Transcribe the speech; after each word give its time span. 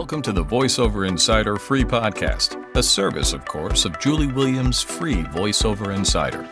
Welcome 0.00 0.22
to 0.22 0.32
the 0.32 0.42
VoiceOver 0.42 1.06
Insider 1.06 1.58
free 1.58 1.84
podcast, 1.84 2.74
a 2.74 2.82
service, 2.82 3.34
of 3.34 3.44
course, 3.44 3.84
of 3.84 4.00
Julie 4.00 4.28
Williams' 4.28 4.82
free 4.82 5.24
VoiceOver 5.24 5.94
Insider. 5.94 6.48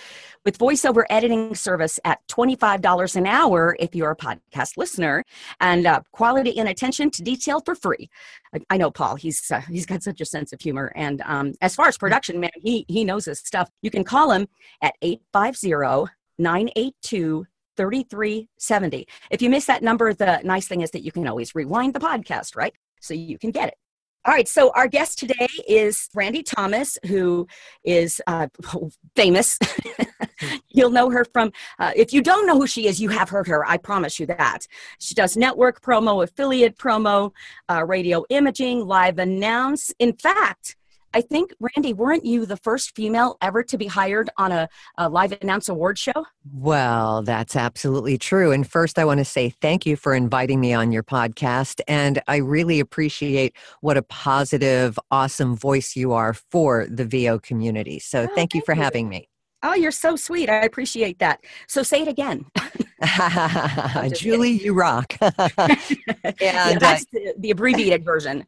with 0.45 0.57
voiceover 0.57 1.03
editing 1.09 1.55
service 1.55 1.99
at 2.05 2.25
$25 2.29 3.17
an 3.17 3.27
hour 3.27 3.75
if 3.81 3.93
you're 3.93 4.11
a 4.11 4.15
podcast 4.15 4.77
listener, 4.77 5.25
and 5.59 5.85
uh, 5.85 5.99
quality 6.13 6.57
and 6.57 6.69
attention 6.69 7.11
to 7.11 7.21
detail 7.21 7.59
for 7.59 7.75
free. 7.75 8.09
I, 8.55 8.59
I 8.69 8.77
know 8.77 8.89
Paul; 8.89 9.17
he's 9.17 9.51
uh, 9.51 9.59
he's 9.59 9.85
got 9.85 10.03
such 10.03 10.21
a 10.21 10.25
sense 10.25 10.53
of 10.53 10.61
humor, 10.61 10.93
and 10.95 11.21
um, 11.25 11.53
as 11.59 11.75
far 11.75 11.89
as 11.89 11.97
production, 11.97 12.39
man, 12.39 12.51
he 12.55 12.85
he 12.87 13.03
knows 13.03 13.25
his 13.25 13.39
stuff. 13.39 13.69
You 13.81 13.91
can 13.91 14.05
call 14.05 14.31
him 14.31 14.47
at 14.81 14.95
850 15.01 16.13
982 16.37 17.45
3370. 17.75 19.05
If 19.31 19.41
you 19.41 19.49
miss 19.49 19.65
that 19.65 19.83
number, 19.83 20.13
the 20.13 20.39
nice 20.45 20.67
thing 20.69 20.79
is 20.79 20.91
that 20.91 21.03
you 21.03 21.11
can 21.11 21.27
always 21.27 21.53
rewind 21.53 21.93
the 21.93 21.99
podcast, 21.99 22.55
right? 22.55 22.73
So 23.01 23.13
you 23.13 23.37
can 23.37 23.51
get 23.51 23.67
it. 23.67 23.75
All 24.27 24.33
right, 24.33 24.45
so 24.45 24.73
our 24.75 24.89
guest 24.89 25.19
today 25.19 25.47
is 25.69 26.09
Randy 26.13 26.43
Thomas, 26.43 26.97
who 27.05 27.47
is 27.85 28.21
uh, 28.27 28.47
famous. 29.15 29.57
You'll 30.67 30.89
know 30.89 31.09
her 31.09 31.23
from, 31.23 31.53
uh, 31.79 31.93
if 31.95 32.11
you 32.11 32.21
don't 32.21 32.45
know 32.45 32.59
who 32.59 32.67
she 32.67 32.87
is, 32.87 32.99
you 32.99 33.07
have 33.07 33.29
heard 33.29 33.47
her. 33.47 33.65
I 33.65 33.77
promise 33.77 34.19
you 34.19 34.25
that. 34.25 34.67
She 34.99 35.15
does 35.15 35.37
network 35.37 35.81
promo, 35.81 36.25
affiliate 36.25 36.77
promo, 36.77 37.31
uh, 37.69 37.85
radio 37.85 38.25
imaging, 38.29 38.85
live 38.85 39.17
announce. 39.17 39.93
In 39.97 40.11
fact, 40.11 40.75
I 41.17 41.21
think, 41.21 41.51
Randy, 41.59 41.93
weren't 41.93 42.25
you 42.25 42.45
the 42.45 42.57
first 42.57 42.95
female 42.95 43.37
ever 43.41 43.63
to 43.63 43.75
be 43.75 43.87
hired 43.87 44.29
on 44.37 44.51
a, 44.51 44.69
a, 44.99 45.09
live 45.09 45.35
announce 45.41 45.67
award 45.67 45.97
show? 45.97 46.27
Well, 46.53 47.23
that's 47.23 47.55
absolutely 47.55 48.19
true. 48.19 48.51
And 48.51 48.69
first, 48.69 48.99
I 48.99 49.05
want 49.05 49.17
to 49.17 49.25
say 49.25 49.49
thank 49.49 49.87
you 49.87 49.95
for 49.95 50.13
inviting 50.13 50.59
me 50.59 50.73
on 50.73 50.91
your 50.91 51.01
podcast. 51.01 51.81
And 51.87 52.21
I 52.27 52.35
really 52.35 52.79
appreciate 52.79 53.55
what 53.81 53.97
a 53.97 54.03
positive, 54.03 54.99
awesome 55.09 55.57
voice 55.57 55.95
you 55.95 56.13
are 56.13 56.35
for 56.35 56.85
the 56.87 57.03
VO 57.03 57.39
community. 57.39 57.97
So 57.97 58.27
oh, 58.29 58.35
thank 58.35 58.53
you 58.53 58.61
for 58.63 58.75
you. 58.75 58.81
having 58.83 59.09
me. 59.09 59.27
Oh, 59.63 59.73
you're 59.73 59.89
so 59.89 60.15
sweet. 60.17 60.51
I 60.51 60.65
appreciate 60.65 61.17
that. 61.17 61.43
So 61.67 61.81
say 61.81 62.03
it 62.03 62.07
again. 62.07 62.45
Julie, 64.13 64.51
you 64.51 64.73
rock. 64.73 65.15
and, 65.21 65.77
yeah, 66.41 66.77
that's 66.79 67.03
uh, 67.03 67.05
the, 67.13 67.33
the, 67.37 67.51
abbreviated 67.51 68.03
version. 68.03 68.45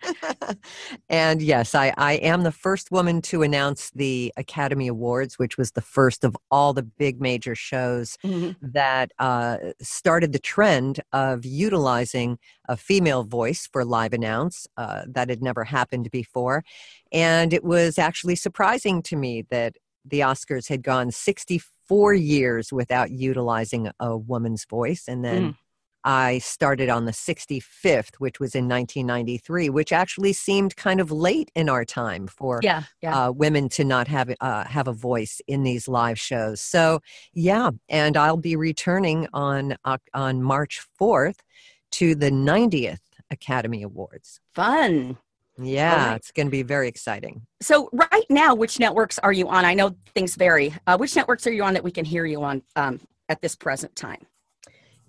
and 1.10 1.42
yes, 1.42 1.76
I, 1.76 1.94
I 1.98 2.14
am 2.14 2.42
the 2.42 2.52
first 2.52 2.92
woman 2.92 3.22
to 3.24 3.44
announce 3.44 3.92
the 3.92 4.34
Academy 4.38 4.88
Awards, 4.88 5.38
which 5.38 5.58
was 5.58 5.72
the 5.72 5.82
first 5.82 6.24
of 6.24 6.36
all 6.50 6.74
the 6.74 6.84
big 6.84 7.22
major 7.22 7.54
shows 7.54 8.18
mm-hmm. 8.24 8.52
that 8.62 9.12
uh, 9.20 9.58
started 9.82 10.34
the 10.34 10.40
trend 10.40 11.00
of 11.14 11.46
utilizing 11.46 12.40
a 12.68 12.76
female 12.76 13.24
voice 13.24 13.70
for 13.72 13.86
live 13.86 14.14
announce. 14.14 14.68
Uh, 14.78 15.04
that 15.08 15.30
had 15.30 15.44
never 15.44 15.64
happened 15.64 16.10
before. 16.12 16.64
And 17.12 17.54
it 17.54 17.64
was 17.64 18.00
actually 18.00 18.36
surprising 18.36 19.02
to 19.04 19.16
me 19.16 19.44
that 19.50 19.76
the 20.06 20.22
Oscars 20.22 20.70
had 20.70 20.82
gone 20.82 21.12
64 21.90 22.14
years 22.14 22.72
without 22.72 23.10
utilizing 23.10 23.90
a 24.00 24.16
woman's 24.16 24.66
voice. 24.66 25.06
And 25.08 25.26
then 25.26 25.42
mm. 25.42 25.56
I 26.04 26.38
started 26.38 26.88
on 26.88 27.06
the 27.06 27.12
65th, 27.12 28.16
which 28.20 28.40
was 28.40 28.54
in 28.54 28.70
1993, 28.70 29.70
which 29.70 29.92
actually 29.92 30.34
seemed 30.34 30.76
kind 30.76 31.02
of 31.02 31.12
late 31.12 31.50
in 31.56 31.68
our 31.68 31.84
time 31.84 32.28
for 32.28 32.60
yeah, 32.62 32.84
yeah. 33.02 33.26
Uh, 33.28 33.32
women 33.32 33.70
to 33.70 33.84
not 33.84 34.08
have 34.08 34.34
uh, 34.40 34.66
have 34.66 34.88
a 34.88 34.94
voice 34.94 35.42
in 35.48 35.64
these 35.64 35.88
live 35.88 36.20
shows. 36.20 36.62
So 36.62 37.00
yeah, 37.34 37.72
and 37.90 38.16
I'll 38.16 38.38
be 38.38 38.56
returning 38.56 39.28
on 39.34 39.76
uh, 39.84 39.98
on 40.14 40.44
March 40.44 40.86
4th 41.02 41.40
to 41.94 42.14
the 42.14 42.30
90th 42.30 43.00
Academy 43.32 43.82
Awards. 43.82 44.40
Fun. 44.54 45.18
Yeah, 45.62 46.10
right. 46.10 46.16
it's 46.16 46.32
going 46.32 46.48
to 46.48 46.52
be 46.52 46.64
very 46.64 46.88
exciting. 46.88 47.42
So, 47.62 47.90
right 47.92 48.26
now, 48.30 48.56
which 48.56 48.80
networks 48.80 49.20
are 49.20 49.34
you 49.34 49.48
on? 49.50 49.66
I 49.66 49.74
know 49.74 49.96
things 50.16 50.36
vary. 50.36 50.74
Uh, 50.88 50.98
which 50.98 51.16
networks 51.16 51.46
are 51.48 51.52
you 51.52 51.64
on 51.64 51.74
that 51.74 51.84
we 51.84 51.92
can 51.92 52.06
hear 52.06 52.26
you 52.26 52.44
on 52.44 52.62
um, 52.76 53.00
at 53.28 53.42
this 53.42 53.56
present 53.56 53.96
time? 53.96 54.26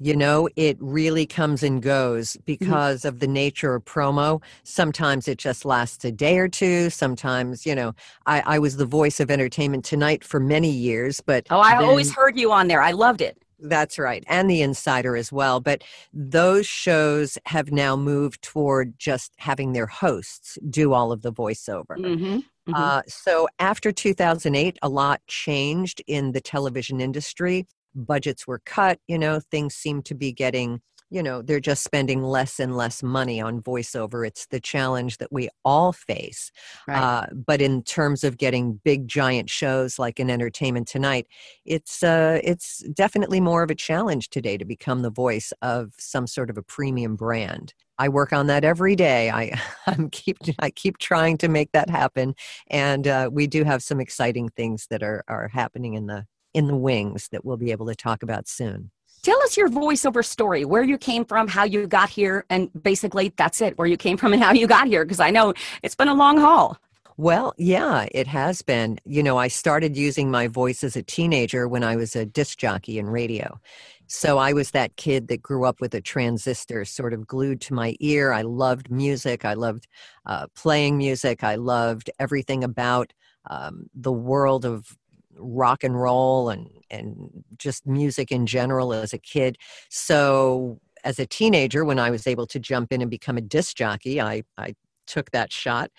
You 0.02 0.16
know, 0.16 0.48
it 0.56 0.78
really 0.80 1.26
comes 1.26 1.62
and 1.62 1.82
goes 1.82 2.32
mm-hmm. 2.32 2.42
because 2.46 3.00
mm-hmm. 3.00 3.08
of 3.08 3.20
the 3.20 3.28
nature 3.28 3.74
of 3.74 3.84
promo. 3.84 4.42
Sometimes 4.64 5.28
it 5.28 5.38
just 5.38 5.64
lasts 5.64 6.04
a 6.04 6.10
day 6.10 6.38
or 6.38 6.48
two. 6.48 6.88
Sometimes, 6.88 7.66
you 7.66 7.74
know, 7.74 7.92
I, 8.26 8.42
I 8.46 8.58
was 8.58 8.76
the 8.76 8.86
voice 8.86 9.20
of 9.20 9.30
entertainment 9.30 9.84
tonight 9.84 10.24
for 10.24 10.40
many 10.40 10.70
years, 10.70 11.20
but. 11.20 11.46
Oh, 11.50 11.60
I 11.60 11.78
then, 11.78 11.84
always 11.84 12.14
heard 12.14 12.38
you 12.38 12.50
on 12.50 12.68
there. 12.68 12.80
I 12.80 12.92
loved 12.92 13.20
it. 13.20 13.36
That's 13.62 13.98
right. 13.98 14.24
And 14.26 14.50
The 14.50 14.62
Insider 14.62 15.16
as 15.16 15.32
well. 15.32 15.60
But 15.60 15.84
those 16.12 16.66
shows 16.66 17.38
have 17.46 17.72
now 17.72 17.96
moved 17.96 18.42
toward 18.42 18.98
just 18.98 19.32
having 19.38 19.72
their 19.72 19.86
hosts 19.86 20.58
do 20.68 20.92
all 20.92 21.12
of 21.12 21.22
the 21.22 21.32
voiceover. 21.32 21.96
Mm-hmm. 21.96 22.24
Mm-hmm. 22.34 22.74
Uh, 22.74 23.02
so 23.06 23.48
after 23.58 23.92
2008, 23.92 24.78
a 24.82 24.88
lot 24.88 25.20
changed 25.26 26.02
in 26.06 26.32
the 26.32 26.40
television 26.40 27.00
industry. 27.00 27.66
Budgets 27.94 28.46
were 28.46 28.60
cut, 28.64 29.00
you 29.08 29.18
know, 29.18 29.40
things 29.40 29.74
seemed 29.74 30.04
to 30.06 30.14
be 30.14 30.32
getting 30.32 30.80
you 31.10 31.22
know 31.22 31.42
they're 31.42 31.60
just 31.60 31.82
spending 31.82 32.22
less 32.22 32.58
and 32.60 32.76
less 32.76 33.02
money 33.02 33.40
on 33.40 33.60
voiceover 33.60 34.26
it's 34.26 34.46
the 34.46 34.60
challenge 34.60 35.18
that 35.18 35.32
we 35.32 35.48
all 35.64 35.92
face 35.92 36.50
right. 36.88 36.98
uh, 36.98 37.26
but 37.34 37.60
in 37.60 37.82
terms 37.82 38.24
of 38.24 38.38
getting 38.38 38.80
big 38.84 39.06
giant 39.08 39.50
shows 39.50 39.98
like 39.98 40.18
an 40.18 40.30
entertainment 40.30 40.86
tonight 40.88 41.26
it's 41.64 42.02
uh, 42.02 42.40
it's 42.42 42.78
definitely 42.94 43.40
more 43.40 43.62
of 43.62 43.70
a 43.70 43.74
challenge 43.74 44.30
today 44.30 44.56
to 44.56 44.64
become 44.64 45.02
the 45.02 45.10
voice 45.10 45.52
of 45.62 45.92
some 45.98 46.26
sort 46.26 46.50
of 46.50 46.56
a 46.56 46.62
premium 46.62 47.16
brand 47.16 47.74
I 47.98 48.08
work 48.08 48.32
on 48.32 48.46
that 48.46 48.64
every 48.64 48.96
day. 48.96 49.30
I 49.30 49.60
I'm 49.86 50.08
keep 50.08 50.38
I 50.58 50.70
keep 50.70 50.96
trying 50.96 51.36
to 51.36 51.48
make 51.48 51.72
that 51.72 51.90
happen, 51.90 52.34
and 52.68 53.06
uh, 53.06 53.28
we 53.30 53.46
do 53.46 53.62
have 53.62 53.82
some 53.82 54.00
exciting 54.00 54.48
things 54.48 54.86
that 54.88 55.02
are 55.02 55.22
are 55.28 55.48
happening 55.48 55.92
in 55.92 56.06
the 56.06 56.24
in 56.54 56.66
the 56.66 56.76
wings 56.76 57.28
that 57.30 57.44
we'll 57.44 57.58
be 57.58 57.72
able 57.72 57.86
to 57.86 57.94
talk 57.94 58.22
about 58.22 58.48
soon. 58.48 58.90
Tell 59.22 59.40
us 59.42 59.56
your 59.56 59.68
voiceover 59.68 60.24
story, 60.24 60.64
where 60.64 60.82
you 60.82 60.96
came 60.96 61.24
from, 61.26 61.46
how 61.46 61.64
you 61.64 61.86
got 61.86 62.08
here, 62.08 62.44
and 62.48 62.70
basically 62.82 63.32
that's 63.36 63.60
it, 63.60 63.76
where 63.76 63.86
you 63.86 63.98
came 63.98 64.16
from 64.16 64.32
and 64.32 64.42
how 64.42 64.52
you 64.52 64.66
got 64.66 64.86
here, 64.86 65.04
because 65.04 65.20
I 65.20 65.30
know 65.30 65.52
it's 65.82 65.94
been 65.94 66.08
a 66.08 66.14
long 66.14 66.38
haul. 66.38 66.78
Well, 67.18 67.52
yeah, 67.58 68.06
it 68.12 68.26
has 68.28 68.62
been. 68.62 68.98
You 69.04 69.22
know, 69.22 69.36
I 69.36 69.48
started 69.48 69.94
using 69.94 70.30
my 70.30 70.46
voice 70.46 70.82
as 70.82 70.96
a 70.96 71.02
teenager 71.02 71.68
when 71.68 71.84
I 71.84 71.96
was 71.96 72.16
a 72.16 72.24
disc 72.24 72.56
jockey 72.56 72.98
in 72.98 73.10
radio. 73.10 73.60
So 74.06 74.38
I 74.38 74.54
was 74.54 74.70
that 74.70 74.96
kid 74.96 75.28
that 75.28 75.42
grew 75.42 75.66
up 75.66 75.82
with 75.82 75.94
a 75.94 76.00
transistor 76.00 76.86
sort 76.86 77.12
of 77.12 77.26
glued 77.26 77.60
to 77.62 77.74
my 77.74 77.94
ear. 78.00 78.32
I 78.32 78.40
loved 78.40 78.90
music. 78.90 79.44
I 79.44 79.52
loved 79.52 79.86
uh, 80.24 80.46
playing 80.56 80.96
music. 80.96 81.44
I 81.44 81.56
loved 81.56 82.10
everything 82.18 82.64
about 82.64 83.12
um, 83.50 83.90
the 83.94 84.12
world 84.12 84.64
of 84.64 84.96
rock 85.36 85.84
and 85.84 86.00
roll 86.00 86.48
and 86.48 86.68
and 86.90 87.44
just 87.56 87.86
music 87.86 88.32
in 88.32 88.46
general 88.46 88.92
as 88.92 89.12
a 89.12 89.18
kid. 89.18 89.56
So 89.88 90.80
as 91.04 91.18
a 91.18 91.26
teenager, 91.26 91.84
when 91.84 91.98
I 91.98 92.10
was 92.10 92.26
able 92.26 92.46
to 92.48 92.58
jump 92.58 92.92
in 92.92 93.00
and 93.00 93.10
become 93.10 93.36
a 93.36 93.42
disc 93.42 93.76
jockey, 93.76 94.20
I 94.20 94.42
I 94.58 94.74
took 95.06 95.30
that 95.32 95.52
shot, 95.52 95.90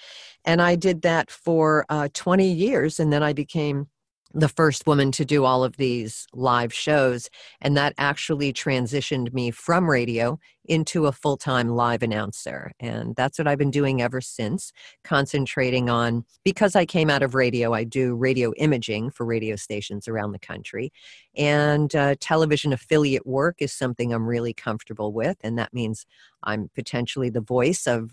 and 0.45 0.61
I 0.61 0.75
did 0.75 1.01
that 1.01 1.29
for 1.29 1.85
uh, 1.89 2.07
20 2.13 2.49
years, 2.49 2.99
and 2.99 3.11
then 3.11 3.23
I 3.23 3.33
became 3.33 3.87
the 4.33 4.49
first 4.49 4.87
woman 4.87 5.11
to 5.11 5.25
do 5.25 5.45
all 5.45 5.63
of 5.63 5.77
these 5.77 6.27
live 6.33 6.73
shows. 6.73 7.29
And 7.61 7.75
that 7.77 7.93
actually 7.97 8.53
transitioned 8.53 9.33
me 9.33 9.51
from 9.51 9.89
radio 9.89 10.39
into 10.65 11.07
a 11.07 11.11
full 11.11 11.37
time 11.37 11.69
live 11.69 12.03
announcer. 12.03 12.71
And 12.79 13.15
that's 13.15 13.37
what 13.37 13.47
I've 13.47 13.57
been 13.57 13.71
doing 13.71 14.01
ever 14.01 14.21
since, 14.21 14.71
concentrating 15.03 15.89
on 15.89 16.23
because 16.43 16.75
I 16.75 16.85
came 16.85 17.09
out 17.09 17.23
of 17.23 17.35
radio, 17.35 17.73
I 17.73 17.83
do 17.83 18.15
radio 18.15 18.53
imaging 18.53 19.11
for 19.11 19.25
radio 19.25 19.55
stations 19.55 20.07
around 20.07 20.31
the 20.31 20.39
country. 20.39 20.93
And 21.35 21.93
uh, 21.95 22.15
television 22.19 22.73
affiliate 22.73 23.25
work 23.25 23.57
is 23.59 23.73
something 23.73 24.13
I'm 24.13 24.27
really 24.27 24.53
comfortable 24.53 25.11
with. 25.11 25.37
And 25.41 25.57
that 25.57 25.73
means 25.73 26.05
I'm 26.43 26.69
potentially 26.75 27.29
the 27.29 27.41
voice 27.41 27.87
of 27.87 28.11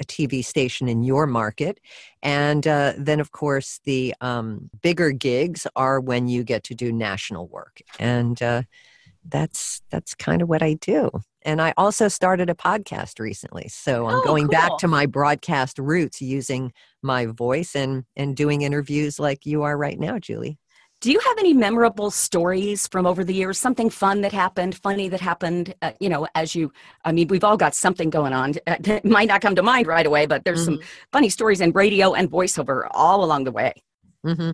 a 0.00 0.04
TV 0.04 0.42
station 0.42 0.88
in 0.88 1.02
your 1.02 1.26
market. 1.26 1.78
And 2.22 2.66
uh, 2.66 2.94
then, 2.98 3.20
of 3.20 3.32
course, 3.32 3.80
the 3.84 4.14
um, 4.20 4.70
bigger 4.82 5.12
gigs 5.12 5.66
are 5.76 6.00
when 6.00 6.28
you 6.28 6.44
get 6.44 6.64
to 6.64 6.74
do 6.74 6.92
national 6.92 7.48
work. 7.48 7.80
And 7.98 8.40
uh, 8.42 8.62
that's 9.24 9.82
that's 9.90 10.14
kind 10.14 10.42
of 10.42 10.48
what 10.48 10.62
I 10.62 10.74
do. 10.74 11.10
and 11.42 11.60
I 11.62 11.72
also 11.76 12.08
started 12.08 12.50
a 12.50 12.54
podcast 12.54 13.18
recently. 13.20 13.68
So 13.68 14.06
I'm 14.08 14.20
Oh, 14.20 14.20
going 14.20 14.48
back 14.48 14.76
to 14.78 14.88
my 14.88 15.06
broadcast 15.06 15.78
roots 15.78 16.20
using 16.22 16.72
my 17.02 17.26
voice 17.26 17.74
and 17.74 18.04
and 18.16 18.36
doing 18.36 18.62
interviews 18.62 19.18
like 19.18 19.46
you 19.46 19.62
are 19.62 19.76
right 19.76 19.98
now, 19.98 20.18
Julie. 20.18 20.58
Do 21.04 21.12
you 21.12 21.20
have 21.20 21.36
any 21.36 21.52
memorable 21.52 22.10
stories 22.10 22.88
from 22.88 23.04
over 23.04 23.24
the 23.24 23.34
years? 23.34 23.58
Something 23.58 23.90
fun 23.90 24.22
that 24.22 24.32
happened, 24.32 24.74
funny 24.74 25.10
that 25.10 25.20
happened? 25.20 25.74
Uh, 25.82 25.92
you 26.00 26.08
know, 26.08 26.26
as 26.34 26.54
you, 26.54 26.72
I 27.04 27.12
mean, 27.12 27.28
we've 27.28 27.44
all 27.44 27.58
got 27.58 27.74
something 27.74 28.08
going 28.08 28.32
on. 28.32 28.54
Uh, 28.66 28.76
It 28.86 29.04
might 29.04 29.28
not 29.28 29.42
come 29.42 29.54
to 29.56 29.62
mind 29.62 29.86
right 29.86 30.06
away, 30.06 30.24
but 30.24 30.46
there's 30.46 30.64
some 30.64 30.80
funny 31.12 31.28
stories 31.28 31.60
in 31.60 31.72
radio 31.72 32.14
and 32.14 32.30
voiceover 32.30 32.88
all 32.92 33.22
along 33.22 33.44
the 33.44 33.52
way. 33.52 33.74
hmm 34.24 34.52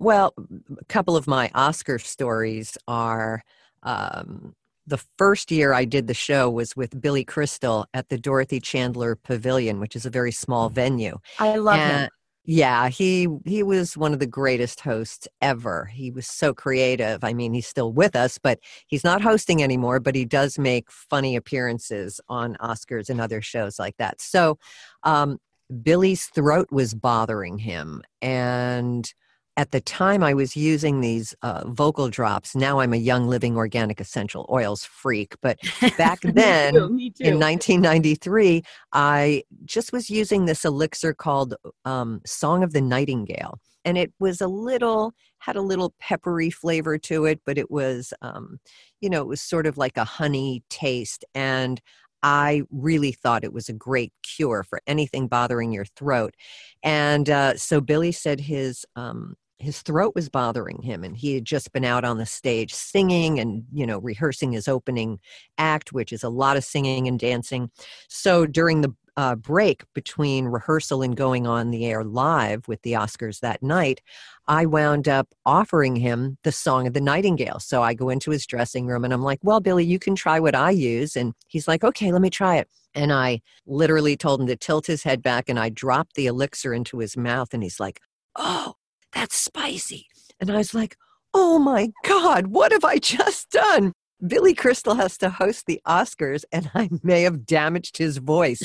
Well, 0.00 0.34
a 0.76 0.84
couple 0.86 1.16
of 1.16 1.28
my 1.28 1.52
Oscar 1.54 2.00
stories 2.00 2.76
are 2.88 3.44
um, 3.84 4.56
the 4.88 4.98
first 5.18 5.52
year 5.52 5.72
I 5.72 5.84
did 5.84 6.08
the 6.08 6.14
show 6.14 6.50
was 6.50 6.74
with 6.74 7.00
Billy 7.00 7.24
Crystal 7.24 7.86
at 7.94 8.08
the 8.08 8.18
Dorothy 8.18 8.58
Chandler 8.58 9.14
Pavilion, 9.14 9.78
which 9.78 9.94
is 9.94 10.04
a 10.04 10.10
very 10.10 10.32
small 10.32 10.68
venue. 10.68 11.18
I 11.38 11.58
love 11.58 11.78
him. 11.78 12.08
Yeah, 12.44 12.88
he 12.88 13.28
he 13.46 13.62
was 13.62 13.96
one 13.96 14.12
of 14.12 14.18
the 14.18 14.26
greatest 14.26 14.80
hosts 14.80 15.28
ever. 15.40 15.84
He 15.86 16.10
was 16.10 16.26
so 16.26 16.52
creative. 16.52 17.22
I 17.22 17.34
mean, 17.34 17.54
he's 17.54 17.68
still 17.68 17.92
with 17.92 18.16
us, 18.16 18.36
but 18.38 18.58
he's 18.88 19.04
not 19.04 19.22
hosting 19.22 19.62
anymore, 19.62 20.00
but 20.00 20.16
he 20.16 20.24
does 20.24 20.58
make 20.58 20.90
funny 20.90 21.36
appearances 21.36 22.20
on 22.28 22.56
Oscars 22.60 23.08
and 23.08 23.20
other 23.20 23.42
shows 23.42 23.78
like 23.78 23.96
that. 23.98 24.20
So, 24.20 24.58
um 25.04 25.38
Billy's 25.82 26.26
throat 26.26 26.68
was 26.70 26.92
bothering 26.94 27.56
him 27.58 28.02
and 28.20 29.10
at 29.56 29.70
the 29.70 29.80
time 29.80 30.22
I 30.22 30.32
was 30.32 30.56
using 30.56 31.00
these 31.00 31.34
uh, 31.42 31.64
vocal 31.66 32.08
drops. 32.08 32.56
Now 32.56 32.80
I'm 32.80 32.94
a 32.94 32.98
young 32.98 33.28
living 33.28 33.56
organic 33.56 34.00
essential 34.00 34.46
oils 34.50 34.84
freak, 34.84 35.34
but 35.42 35.58
back 35.98 36.20
then 36.24 36.74
me 36.94 37.10
too. 37.10 37.24
in 37.24 37.38
1993, 37.38 38.62
I 38.92 39.42
just 39.64 39.92
was 39.92 40.08
using 40.08 40.46
this 40.46 40.64
elixir 40.64 41.12
called 41.12 41.54
um, 41.84 42.22
Song 42.24 42.62
of 42.62 42.72
the 42.72 42.80
Nightingale. 42.80 43.58
And 43.84 43.98
it 43.98 44.12
was 44.18 44.40
a 44.40 44.46
little, 44.46 45.12
had 45.38 45.56
a 45.56 45.62
little 45.62 45.92
peppery 46.00 46.50
flavor 46.50 46.96
to 46.98 47.26
it, 47.26 47.40
but 47.44 47.58
it 47.58 47.70
was, 47.70 48.14
um, 48.22 48.58
you 49.00 49.10
know, 49.10 49.20
it 49.20 49.26
was 49.26 49.42
sort 49.42 49.66
of 49.66 49.76
like 49.76 49.96
a 49.96 50.04
honey 50.04 50.62
taste. 50.70 51.24
And 51.34 51.80
I 52.22 52.62
really 52.70 53.12
thought 53.12 53.44
it 53.44 53.52
was 53.52 53.68
a 53.68 53.72
great 53.72 54.12
cure 54.22 54.62
for 54.62 54.80
anything 54.86 55.26
bothering 55.26 55.72
your 55.72 55.84
throat. 55.84 56.34
And 56.82 57.28
uh, 57.28 57.56
so 57.56 57.80
Billy 57.80 58.12
said 58.12 58.40
his 58.40 58.86
um, 58.94 59.34
his 59.62 59.82
throat 59.82 60.14
was 60.14 60.28
bothering 60.28 60.82
him, 60.82 61.04
and 61.04 61.16
he 61.16 61.34
had 61.34 61.44
just 61.44 61.72
been 61.72 61.84
out 61.84 62.04
on 62.04 62.18
the 62.18 62.26
stage 62.26 62.74
singing 62.74 63.38
and 63.38 63.64
you 63.72 63.86
know 63.86 63.98
rehearsing 63.98 64.52
his 64.52 64.68
opening 64.68 65.20
act, 65.58 65.92
which 65.92 66.12
is 66.12 66.22
a 66.22 66.28
lot 66.28 66.56
of 66.56 66.64
singing 66.64 67.06
and 67.08 67.18
dancing. 67.18 67.70
So 68.08 68.46
during 68.46 68.80
the 68.82 68.94
uh, 69.16 69.36
break 69.36 69.84
between 69.94 70.46
rehearsal 70.46 71.02
and 71.02 71.16
going 71.16 71.46
on 71.46 71.70
the 71.70 71.86
air 71.86 72.02
live 72.02 72.66
with 72.66 72.80
the 72.82 72.92
Oscars 72.92 73.40
that 73.40 73.62
night, 73.62 74.00
I 74.48 74.66
wound 74.66 75.06
up 75.06 75.28
offering 75.44 75.96
him 75.96 76.38
the 76.44 76.52
Song 76.52 76.86
of 76.86 76.94
the 76.94 77.00
Nightingale. 77.00 77.60
So 77.60 77.82
I 77.82 77.94
go 77.94 78.08
into 78.08 78.30
his 78.30 78.46
dressing 78.46 78.86
room 78.86 79.04
and 79.04 79.12
I'm 79.12 79.22
like, 79.22 79.38
Well, 79.42 79.60
Billy, 79.60 79.84
you 79.84 79.98
can 79.98 80.14
try 80.14 80.40
what 80.40 80.54
I 80.54 80.70
use. 80.70 81.16
And 81.16 81.34
he's 81.46 81.68
like, 81.68 81.84
Okay, 81.84 82.10
let 82.12 82.22
me 82.22 82.30
try 82.30 82.56
it. 82.56 82.68
And 82.94 83.12
I 83.12 83.40
literally 83.66 84.16
told 84.16 84.40
him 84.40 84.46
to 84.48 84.56
tilt 84.56 84.86
his 84.86 85.02
head 85.02 85.22
back 85.22 85.48
and 85.48 85.58
I 85.58 85.68
dropped 85.68 86.14
the 86.14 86.26
elixir 86.26 86.74
into 86.74 86.98
his 86.98 87.16
mouth. 87.16 87.52
And 87.52 87.62
he's 87.62 87.80
like, 87.80 88.00
Oh, 88.36 88.74
that's 89.12 89.36
spicy. 89.36 90.06
And 90.40 90.50
I 90.50 90.56
was 90.56 90.74
like, 90.74 90.96
Oh 91.34 91.58
my 91.58 91.90
God, 92.04 92.48
what 92.48 92.72
have 92.72 92.84
I 92.84 92.98
just 92.98 93.50
done? 93.50 93.92
Billy 94.26 94.54
Crystal 94.54 94.94
has 94.94 95.18
to 95.18 95.30
host 95.30 95.66
the 95.66 95.80
Oscars, 95.86 96.44
and 96.52 96.70
I 96.74 96.88
may 97.02 97.22
have 97.22 97.44
damaged 97.44 97.96
his 97.96 98.18
voice. 98.18 98.62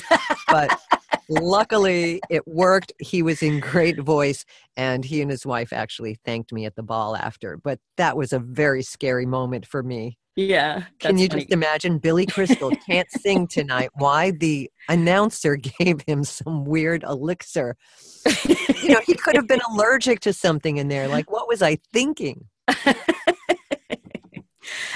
But 0.47 0.79
luckily, 1.29 2.21
it 2.29 2.47
worked. 2.47 2.93
He 2.99 3.23
was 3.23 3.41
in 3.41 3.59
great 3.59 3.99
voice, 3.99 4.45
and 4.75 5.03
he 5.03 5.21
and 5.21 5.31
his 5.31 5.45
wife 5.45 5.73
actually 5.73 6.19
thanked 6.25 6.53
me 6.53 6.65
at 6.65 6.75
the 6.75 6.83
ball 6.83 7.15
after. 7.15 7.57
But 7.57 7.79
that 7.95 8.15
was 8.15 8.33
a 8.33 8.39
very 8.39 8.83
scary 8.83 9.25
moment 9.25 9.65
for 9.65 9.81
me. 9.81 10.17
Yeah. 10.37 10.83
Can 10.99 11.17
you 11.17 11.27
funny. 11.27 11.41
just 11.41 11.51
imagine 11.51 11.97
Billy 11.97 12.25
Crystal 12.25 12.71
can't 12.87 13.09
sing 13.11 13.47
tonight? 13.47 13.89
Why 13.95 14.31
the 14.31 14.69
announcer 14.87 15.55
gave 15.79 16.01
him 16.01 16.23
some 16.23 16.63
weird 16.63 17.03
elixir? 17.03 17.75
You 18.81 18.89
know, 18.89 19.01
he 19.05 19.15
could 19.15 19.35
have 19.35 19.47
been 19.47 19.61
allergic 19.71 20.19
to 20.21 20.33
something 20.33 20.77
in 20.77 20.87
there. 20.87 21.07
Like, 21.07 21.31
what 21.31 21.47
was 21.47 21.61
I 21.61 21.77
thinking? 21.91 22.45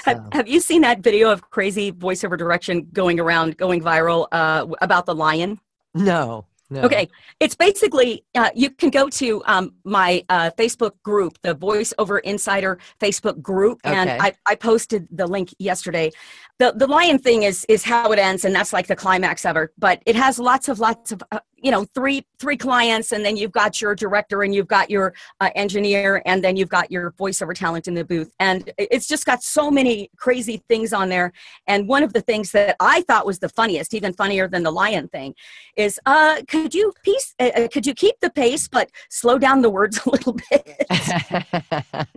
Have, 0.03 0.27
have 0.33 0.47
you 0.47 0.59
seen 0.59 0.81
that 0.81 0.99
video 0.99 1.29
of 1.29 1.49
crazy 1.49 1.91
voiceover 1.91 2.37
direction 2.37 2.87
going 2.91 3.19
around, 3.19 3.57
going 3.57 3.81
viral 3.81 4.27
uh, 4.31 4.65
about 4.81 5.05
the 5.05 5.15
lion? 5.15 5.59
No, 5.93 6.45
no. 6.71 6.81
Okay, 6.83 7.09
it's 7.39 7.53
basically 7.53 8.23
uh, 8.33 8.49
you 8.55 8.69
can 8.71 8.89
go 8.89 9.09
to 9.09 9.43
um, 9.45 9.73
my 9.83 10.23
uh, 10.29 10.49
Facebook 10.57 10.93
group, 11.03 11.37
the 11.41 11.53
VoiceOver 11.53 12.21
Insider 12.21 12.79
Facebook 12.99 13.41
group, 13.41 13.79
and 13.83 14.09
Okay. 14.09 14.17
I, 14.19 14.33
I 14.45 14.55
posted 14.55 15.07
the 15.11 15.27
link 15.27 15.53
yesterday. 15.59 16.11
the 16.59 16.73
The 16.75 16.87
lion 16.87 17.19
thing 17.19 17.43
is 17.43 17.65
is 17.67 17.83
how 17.83 18.11
it 18.13 18.19
ends, 18.19 18.45
and 18.45 18.55
that's 18.55 18.71
like 18.71 18.87
the 18.87 18.95
climax 18.95 19.45
of 19.45 19.57
it. 19.57 19.69
But 19.77 20.01
it 20.05 20.15
has 20.15 20.39
lots 20.39 20.69
of 20.69 20.79
lots 20.79 21.11
of 21.11 21.21
uh, 21.31 21.39
you 21.61 21.71
know 21.71 21.85
three 21.93 22.25
three 22.39 22.57
clients, 22.57 23.11
and 23.11 23.23
then 23.23 23.37
you've 23.37 23.51
got 23.51 23.81
your 23.81 23.95
director, 23.95 24.43
and 24.43 24.53
you've 24.53 24.67
got 24.67 24.89
your 24.89 25.13
uh, 25.39 25.49
engineer, 25.55 26.21
and 26.25 26.43
then 26.43 26.55
you've 26.57 26.69
got 26.69 26.91
your 26.91 27.11
voiceover 27.11 27.53
talent 27.53 27.87
in 27.87 27.93
the 27.93 28.03
booth, 28.03 28.33
and 28.39 28.71
it's 28.77 29.07
just 29.07 29.25
got 29.25 29.43
so 29.43 29.69
many 29.69 30.09
crazy 30.17 30.63
things 30.67 30.93
on 30.93 31.09
there. 31.09 31.31
And 31.67 31.87
one 31.87 32.03
of 32.03 32.13
the 32.13 32.21
things 32.21 32.51
that 32.51 32.75
I 32.79 33.01
thought 33.01 33.25
was 33.25 33.39
the 33.39 33.49
funniest, 33.49 33.93
even 33.93 34.13
funnier 34.13 34.47
than 34.47 34.63
the 34.63 34.71
lion 34.71 35.07
thing, 35.09 35.35
is 35.75 35.99
uh, 36.05 36.41
could 36.47 36.73
you 36.73 36.93
piece, 37.03 37.35
uh, 37.39 37.51
uh, 37.55 37.67
could 37.67 37.85
you 37.85 37.93
keep 37.93 38.15
the 38.21 38.29
pace 38.29 38.67
but 38.67 38.89
slow 39.09 39.37
down 39.37 39.61
the 39.61 39.69
words 39.69 39.99
a 40.05 40.09
little 40.09 40.35
bit? 40.49 40.85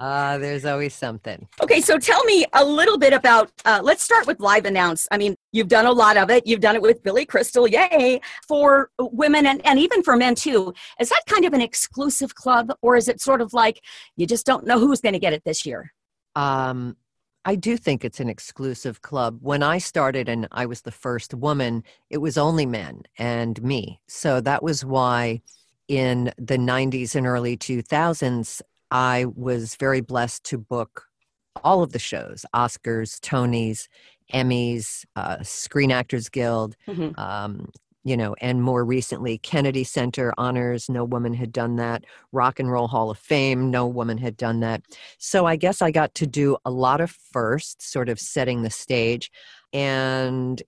Ah, 0.00 0.38
there's 0.38 0.64
always 0.64 0.92
something. 0.92 1.46
okay, 1.62 1.80
so 1.80 1.98
tell 1.98 2.22
me 2.24 2.44
a 2.52 2.64
little 2.64 2.98
bit 2.98 3.12
about. 3.12 3.52
Uh, 3.64 3.80
let's 3.82 4.02
start 4.02 4.26
with 4.26 4.40
live 4.40 4.64
announce. 4.66 5.06
I 5.10 5.16
mean, 5.16 5.36
you've 5.52 5.68
done 5.68 5.86
a 5.86 5.92
lot 5.92 6.16
of 6.16 6.30
it. 6.30 6.46
You've 6.46 6.60
done 6.60 6.74
it 6.74 6.82
with 6.82 7.02
Billy 7.02 7.24
Crystal, 7.24 7.68
yay! 7.68 8.20
For 8.46 8.90
women 8.98 9.46
and, 9.46 9.64
and 9.66 9.78
even 9.78 10.02
for 10.02 10.16
men 10.16 10.34
too. 10.34 10.74
Is 11.00 11.08
that 11.08 11.22
kind 11.26 11.44
of 11.44 11.52
an 11.52 11.60
exclusive 11.60 12.34
club, 12.34 12.72
or 12.82 12.96
is 12.96 13.08
it 13.08 13.20
sort 13.20 13.40
of 13.40 13.52
like 13.52 13.80
you 14.16 14.26
just 14.26 14.46
don't 14.46 14.66
know 14.66 14.78
who's 14.78 15.00
going 15.00 15.14
to 15.14 15.18
get 15.18 15.32
it 15.32 15.44
this 15.44 15.64
year? 15.66 15.92
Um, 16.36 16.96
I 17.44 17.56
do 17.56 17.76
think 17.76 18.04
it's 18.04 18.20
an 18.20 18.30
exclusive 18.30 19.02
club. 19.02 19.38
When 19.42 19.62
I 19.62 19.78
started 19.78 20.28
and 20.28 20.48
I 20.50 20.66
was 20.66 20.80
the 20.80 20.90
first 20.90 21.34
woman, 21.34 21.84
it 22.08 22.18
was 22.18 22.38
only 22.38 22.64
men 22.64 23.02
and 23.18 23.62
me. 23.62 24.00
So 24.08 24.40
that 24.40 24.62
was 24.62 24.84
why 24.84 25.42
in 25.86 26.32
the 26.38 26.56
90s 26.56 27.14
and 27.14 27.26
early 27.26 27.56
2000s, 27.58 28.62
I 28.90 29.26
was 29.34 29.74
very 29.76 30.00
blessed 30.00 30.44
to 30.44 30.58
book 30.58 31.04
all 31.62 31.82
of 31.82 31.92
the 31.92 31.98
shows 31.98 32.46
Oscars, 32.54 33.20
Tonys, 33.20 33.88
Emmys, 34.32 35.04
uh, 35.14 35.42
Screen 35.42 35.92
Actors 35.92 36.28
Guild, 36.30 36.76
Mhm. 36.88 37.16
um, 37.18 37.70
you 38.04 38.16
know, 38.16 38.34
and 38.40 38.62
more 38.62 38.84
recently, 38.84 39.38
Kennedy 39.38 39.82
Center 39.82 40.32
honors. 40.36 40.90
No 40.90 41.04
woman 41.04 41.32
had 41.32 41.52
done 41.52 41.76
that. 41.76 42.04
Rock 42.32 42.60
and 42.60 42.70
Roll 42.70 42.86
Hall 42.86 43.10
of 43.10 43.18
Fame. 43.18 43.70
No 43.70 43.86
woman 43.86 44.18
had 44.18 44.36
done 44.36 44.60
that. 44.60 44.82
So 45.18 45.46
I 45.46 45.56
guess 45.56 45.80
I 45.80 45.90
got 45.90 46.14
to 46.16 46.26
do 46.26 46.58
a 46.66 46.70
lot 46.70 47.00
of 47.00 47.10
firsts, 47.10 47.86
sort 47.86 48.10
of 48.10 48.20
setting 48.20 48.62
the 48.62 48.70
stage. 48.70 49.30
And 49.72 50.62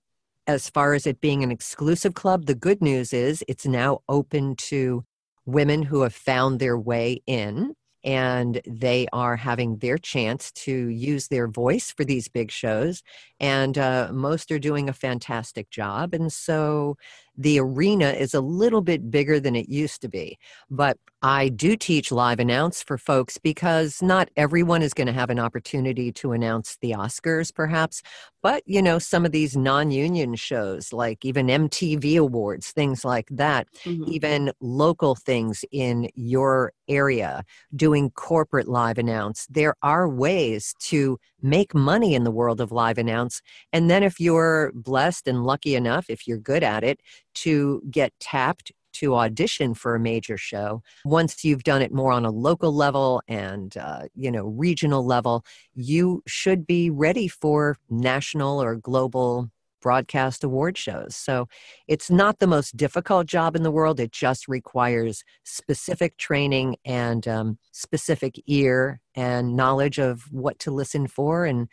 as 0.47 0.69
far 0.69 0.95
as 0.95 1.05
it 1.05 1.21
being 1.21 1.43
an 1.43 1.51
exclusive 1.51 2.15
club, 2.15 2.47
the 2.47 2.55
good 2.55 2.81
news 2.81 3.13
is 3.13 3.43
it's 3.47 3.67
now 3.67 3.99
open 4.09 4.55
to 4.55 5.05
women 5.45 5.83
who 5.83 6.01
have 6.01 6.15
found 6.15 6.59
their 6.59 6.77
way 6.77 7.21
in 7.27 7.75
and 8.03 8.61
they 8.65 9.05
are 9.11 9.35
having 9.35 9.77
their 9.77 9.97
chance 9.97 10.51
to 10.53 10.87
use 10.87 11.27
their 11.27 11.47
voice 11.47 11.91
for 11.91 12.05
these 12.05 12.29
big 12.29 12.51
shows. 12.51 13.03
And 13.39 13.77
uh, 13.77 14.11
most 14.13 14.49
are 14.49 14.59
doing 14.59 14.87
a 14.87 14.93
fantastic 14.93 15.69
job. 15.69 16.13
And 16.13 16.31
so 16.31 16.95
the 17.37 17.59
arena 17.59 18.09
is 18.09 18.33
a 18.33 18.41
little 18.41 18.81
bit 18.81 19.11
bigger 19.11 19.39
than 19.39 19.55
it 19.55 19.69
used 19.69 20.01
to 20.01 20.09
be. 20.09 20.37
But 20.69 20.97
I 21.21 21.49
do 21.49 21.75
teach 21.75 22.11
live 22.11 22.39
announce 22.39 22.83
for 22.83 22.97
folks 22.97 23.37
because 23.37 24.01
not 24.01 24.29
everyone 24.37 24.81
is 24.83 24.93
going 24.93 25.07
to 25.07 25.13
have 25.13 25.29
an 25.29 25.39
opportunity 25.39 26.11
to 26.13 26.31
announce 26.31 26.77
the 26.81 26.91
Oscars, 26.91 27.53
perhaps. 27.53 28.01
But, 28.43 28.63
you 28.65 28.81
know, 28.81 28.99
some 28.99 29.25
of 29.25 29.31
these 29.31 29.57
non 29.57 29.91
union 29.91 30.35
shows, 30.35 30.93
like 30.93 31.25
even 31.25 31.49
MTV 31.49 32.17
Awards, 32.17 32.71
things 32.71 33.03
like 33.03 33.27
that, 33.31 33.67
Mhm. 33.85 34.11
even 34.11 34.51
local 34.61 35.15
things 35.15 35.65
in 35.71 36.09
your 36.15 36.71
area, 36.87 37.43
doing 37.75 38.11
corporate 38.11 38.67
live 38.67 38.97
announce, 38.97 39.47
there 39.49 39.75
are 39.83 40.07
ways 40.07 40.73
to 40.79 41.17
make 41.41 41.73
money 41.75 42.13
in 42.15 42.23
the 42.23 42.31
world 42.31 42.61
of 42.61 42.71
live 42.71 42.97
announce. 42.97 43.41
And 43.73 43.89
then 43.89 44.03
if 44.03 44.19
you're 44.19 44.71
blessed 44.73 45.27
and 45.27 45.43
lucky 45.43 45.75
enough, 45.75 46.05
if 46.09 46.27
you're 46.27 46.37
good 46.37 46.63
at 46.63 46.83
it, 46.83 46.99
to 47.41 47.81
get 47.89 48.13
tapped 48.19 48.71
to 48.93 49.15
audition 49.15 49.73
for 49.75 49.95
a 49.95 49.99
major 49.99 50.37
show. 50.37 50.81
Once 51.05 51.43
you've 51.45 51.63
done 51.63 51.81
it 51.81 51.93
more 51.93 52.11
on 52.11 52.25
a 52.25 52.31
local 52.31 52.73
level 52.73 53.21
and 53.27 53.77
uh, 53.77 54.03
you 54.15 54.31
know 54.31 54.45
regional 54.45 55.05
level, 55.05 55.45
you 55.75 56.23
should 56.27 56.65
be 56.65 56.89
ready 56.89 57.27
for 57.27 57.77
national 57.89 58.61
or 58.61 58.75
global 58.75 59.49
broadcast 59.87 60.43
award 60.43 60.77
shows. 60.77 61.15
So 61.15 61.47
it's 61.87 62.11
not 62.11 62.39
the 62.39 62.45
most 62.45 62.75
difficult 62.75 63.25
job 63.25 63.55
in 63.55 63.63
the 63.63 63.71
world. 63.71 64.01
It 64.01 64.11
just 64.11 64.45
requires 64.49 65.23
specific 65.45 66.17
training 66.17 66.75
and 66.83 67.25
um, 67.25 67.57
specific 67.71 68.35
ear 68.47 68.99
and 69.15 69.55
knowledge 69.55 69.97
of 69.97 70.23
what 70.29 70.59
to 70.59 70.71
listen 70.71 71.07
for 71.07 71.45
and, 71.45 71.69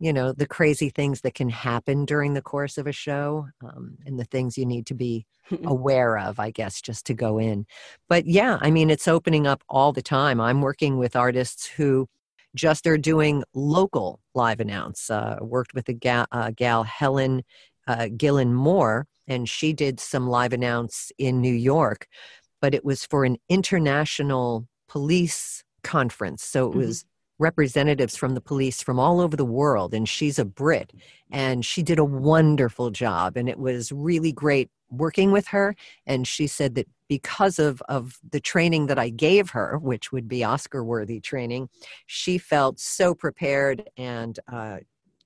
you 0.00 0.14
know, 0.14 0.32
the 0.32 0.46
crazy 0.46 0.88
things 0.88 1.20
that 1.20 1.34
can 1.34 1.50
happen 1.50 2.06
during 2.06 2.32
the 2.32 2.40
course 2.40 2.78
of 2.78 2.86
a 2.86 2.92
show 2.92 3.48
um, 3.62 3.98
and 4.06 4.18
the 4.18 4.24
things 4.24 4.56
you 4.56 4.64
need 4.64 4.86
to 4.86 4.94
be 4.94 5.26
aware 5.64 6.16
of, 6.16 6.40
I 6.40 6.50
guess, 6.50 6.80
just 6.80 7.04
to 7.08 7.12
go 7.12 7.36
in. 7.36 7.66
But 8.08 8.24
yeah, 8.24 8.56
I 8.62 8.70
mean, 8.70 8.88
it's 8.88 9.06
opening 9.06 9.46
up 9.46 9.62
all 9.68 9.92
the 9.92 10.00
time. 10.00 10.40
I'm 10.40 10.62
working 10.62 10.96
with 10.96 11.14
artists 11.14 11.66
who 11.66 12.08
just 12.54 12.84
they're 12.84 12.98
doing 12.98 13.44
local 13.54 14.20
live 14.34 14.60
announce. 14.60 15.10
Uh, 15.10 15.36
worked 15.40 15.74
with 15.74 15.88
a 15.88 15.92
gal, 15.92 16.26
uh, 16.32 16.50
gal 16.54 16.84
Helen 16.84 17.42
uh, 17.88 18.08
Gillen 18.16 18.54
Moore, 18.54 19.06
and 19.26 19.48
she 19.48 19.72
did 19.72 19.98
some 19.98 20.28
live 20.28 20.52
announce 20.52 21.10
in 21.18 21.40
New 21.40 21.54
York, 21.54 22.06
but 22.60 22.74
it 22.74 22.84
was 22.84 23.06
for 23.06 23.24
an 23.24 23.36
international 23.48 24.68
police 24.88 25.64
conference. 25.82 26.44
So 26.44 26.66
it 26.66 26.70
mm-hmm. 26.70 26.78
was 26.80 27.04
representatives 27.38 28.16
from 28.16 28.34
the 28.34 28.40
police 28.40 28.82
from 28.82 28.98
all 28.98 29.20
over 29.20 29.36
the 29.36 29.44
world, 29.44 29.94
and 29.94 30.08
she's 30.08 30.38
a 30.38 30.44
Brit, 30.44 30.92
and 31.30 31.64
she 31.64 31.82
did 31.82 31.98
a 31.98 32.04
wonderful 32.04 32.90
job, 32.90 33.36
and 33.36 33.48
it 33.48 33.58
was 33.58 33.90
really 33.92 34.32
great 34.32 34.70
working 34.90 35.32
with 35.32 35.48
her. 35.48 35.74
And 36.06 36.26
she 36.26 36.46
said 36.46 36.74
that 36.76 36.88
because 37.08 37.58
of, 37.58 37.82
of 37.88 38.18
the 38.28 38.40
training 38.40 38.86
that 38.86 38.98
I 38.98 39.08
gave 39.08 39.50
her, 39.50 39.78
which 39.78 40.12
would 40.12 40.28
be 40.28 40.44
Oscar 40.44 40.84
worthy 40.84 41.20
training, 41.20 41.68
she 42.06 42.38
felt 42.38 42.78
so 42.78 43.14
prepared 43.14 43.88
and 43.96 44.38
uh, 44.52 44.78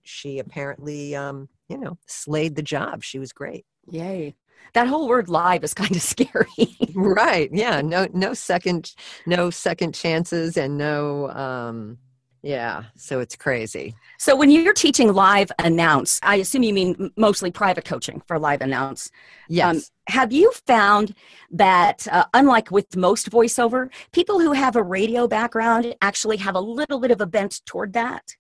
she 0.02 0.38
apparently, 0.38 1.14
um, 1.14 1.48
you 1.68 1.78
know, 1.78 1.98
slayed 2.06 2.56
the 2.56 2.62
job. 2.62 3.02
She 3.02 3.18
was 3.18 3.32
great. 3.32 3.64
Yay. 3.90 4.34
That 4.74 4.86
whole 4.86 5.08
word 5.08 5.28
live 5.28 5.64
is 5.64 5.74
kind 5.74 5.94
of 5.94 6.02
scary. 6.02 6.76
right. 6.94 7.50
Yeah. 7.52 7.80
No, 7.80 8.06
no 8.12 8.34
second, 8.34 8.94
no 9.26 9.50
second 9.50 9.94
chances 9.94 10.56
and 10.56 10.78
no, 10.78 11.30
um, 11.30 11.98
yeah, 12.42 12.84
so 12.96 13.20
it's 13.20 13.36
crazy. 13.36 13.94
So 14.18 14.34
when 14.34 14.50
you're 14.50 14.72
teaching 14.72 15.12
live 15.12 15.52
announce, 15.60 16.18
I 16.22 16.36
assume 16.36 16.64
you 16.64 16.74
mean 16.74 17.12
mostly 17.16 17.52
private 17.52 17.84
coaching 17.84 18.20
for 18.26 18.38
live 18.38 18.60
announce. 18.60 19.06
Um, 19.06 19.12
yes. 19.48 19.76
Um, 19.76 19.82
have 20.08 20.32
you 20.32 20.50
found 20.66 21.14
that, 21.52 22.06
uh, 22.10 22.24
unlike 22.34 22.72
with 22.72 22.96
most 22.96 23.30
voiceover, 23.30 23.90
people 24.10 24.40
who 24.40 24.52
have 24.52 24.74
a 24.74 24.82
radio 24.82 25.28
background 25.28 25.94
actually 26.02 26.38
have 26.38 26.56
a 26.56 26.60
little 26.60 26.98
bit 26.98 27.12
of 27.12 27.20
a 27.20 27.26
bent 27.26 27.62
toward 27.64 27.92
that? 27.92 28.36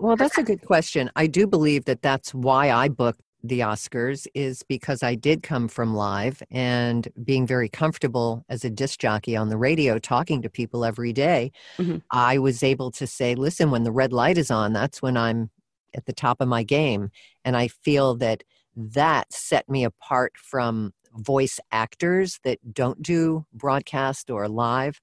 Well, 0.00 0.16
that's 0.16 0.38
a 0.38 0.42
good 0.42 0.62
question. 0.62 1.08
I 1.14 1.28
do 1.28 1.46
believe 1.46 1.84
that 1.84 2.02
that's 2.02 2.34
why 2.34 2.72
I 2.72 2.88
booked 2.88 3.20
the 3.44 3.60
Oscars 3.60 4.26
is 4.34 4.62
because 4.62 5.02
I 5.02 5.14
did 5.14 5.42
come 5.42 5.68
from 5.68 5.94
live 5.94 6.42
and 6.50 7.06
being 7.22 7.46
very 7.46 7.68
comfortable 7.68 8.42
as 8.48 8.64
a 8.64 8.70
disc 8.70 8.98
jockey 8.98 9.36
on 9.36 9.50
the 9.50 9.58
radio, 9.58 9.98
talking 9.98 10.40
to 10.42 10.48
people 10.48 10.82
every 10.82 11.12
day, 11.12 11.52
mm-hmm. 11.76 11.98
I 12.10 12.38
was 12.38 12.62
able 12.62 12.90
to 12.92 13.06
say, 13.06 13.34
listen, 13.34 13.70
when 13.70 13.82
the 13.82 13.92
red 13.92 14.14
light 14.14 14.38
is 14.38 14.50
on, 14.50 14.72
that's 14.72 15.02
when 15.02 15.18
I'm 15.18 15.50
at 15.94 16.06
the 16.06 16.14
top 16.14 16.40
of 16.40 16.48
my 16.48 16.62
game. 16.62 17.10
And 17.44 17.54
I 17.54 17.68
feel 17.68 18.14
that 18.16 18.42
that 18.74 19.30
set 19.30 19.68
me 19.68 19.84
apart 19.84 20.32
from 20.38 20.94
voice 21.14 21.60
actors 21.70 22.40
that 22.44 22.58
don't 22.72 23.02
do 23.02 23.44
broadcast 23.52 24.30
or 24.30 24.48
live 24.48 25.00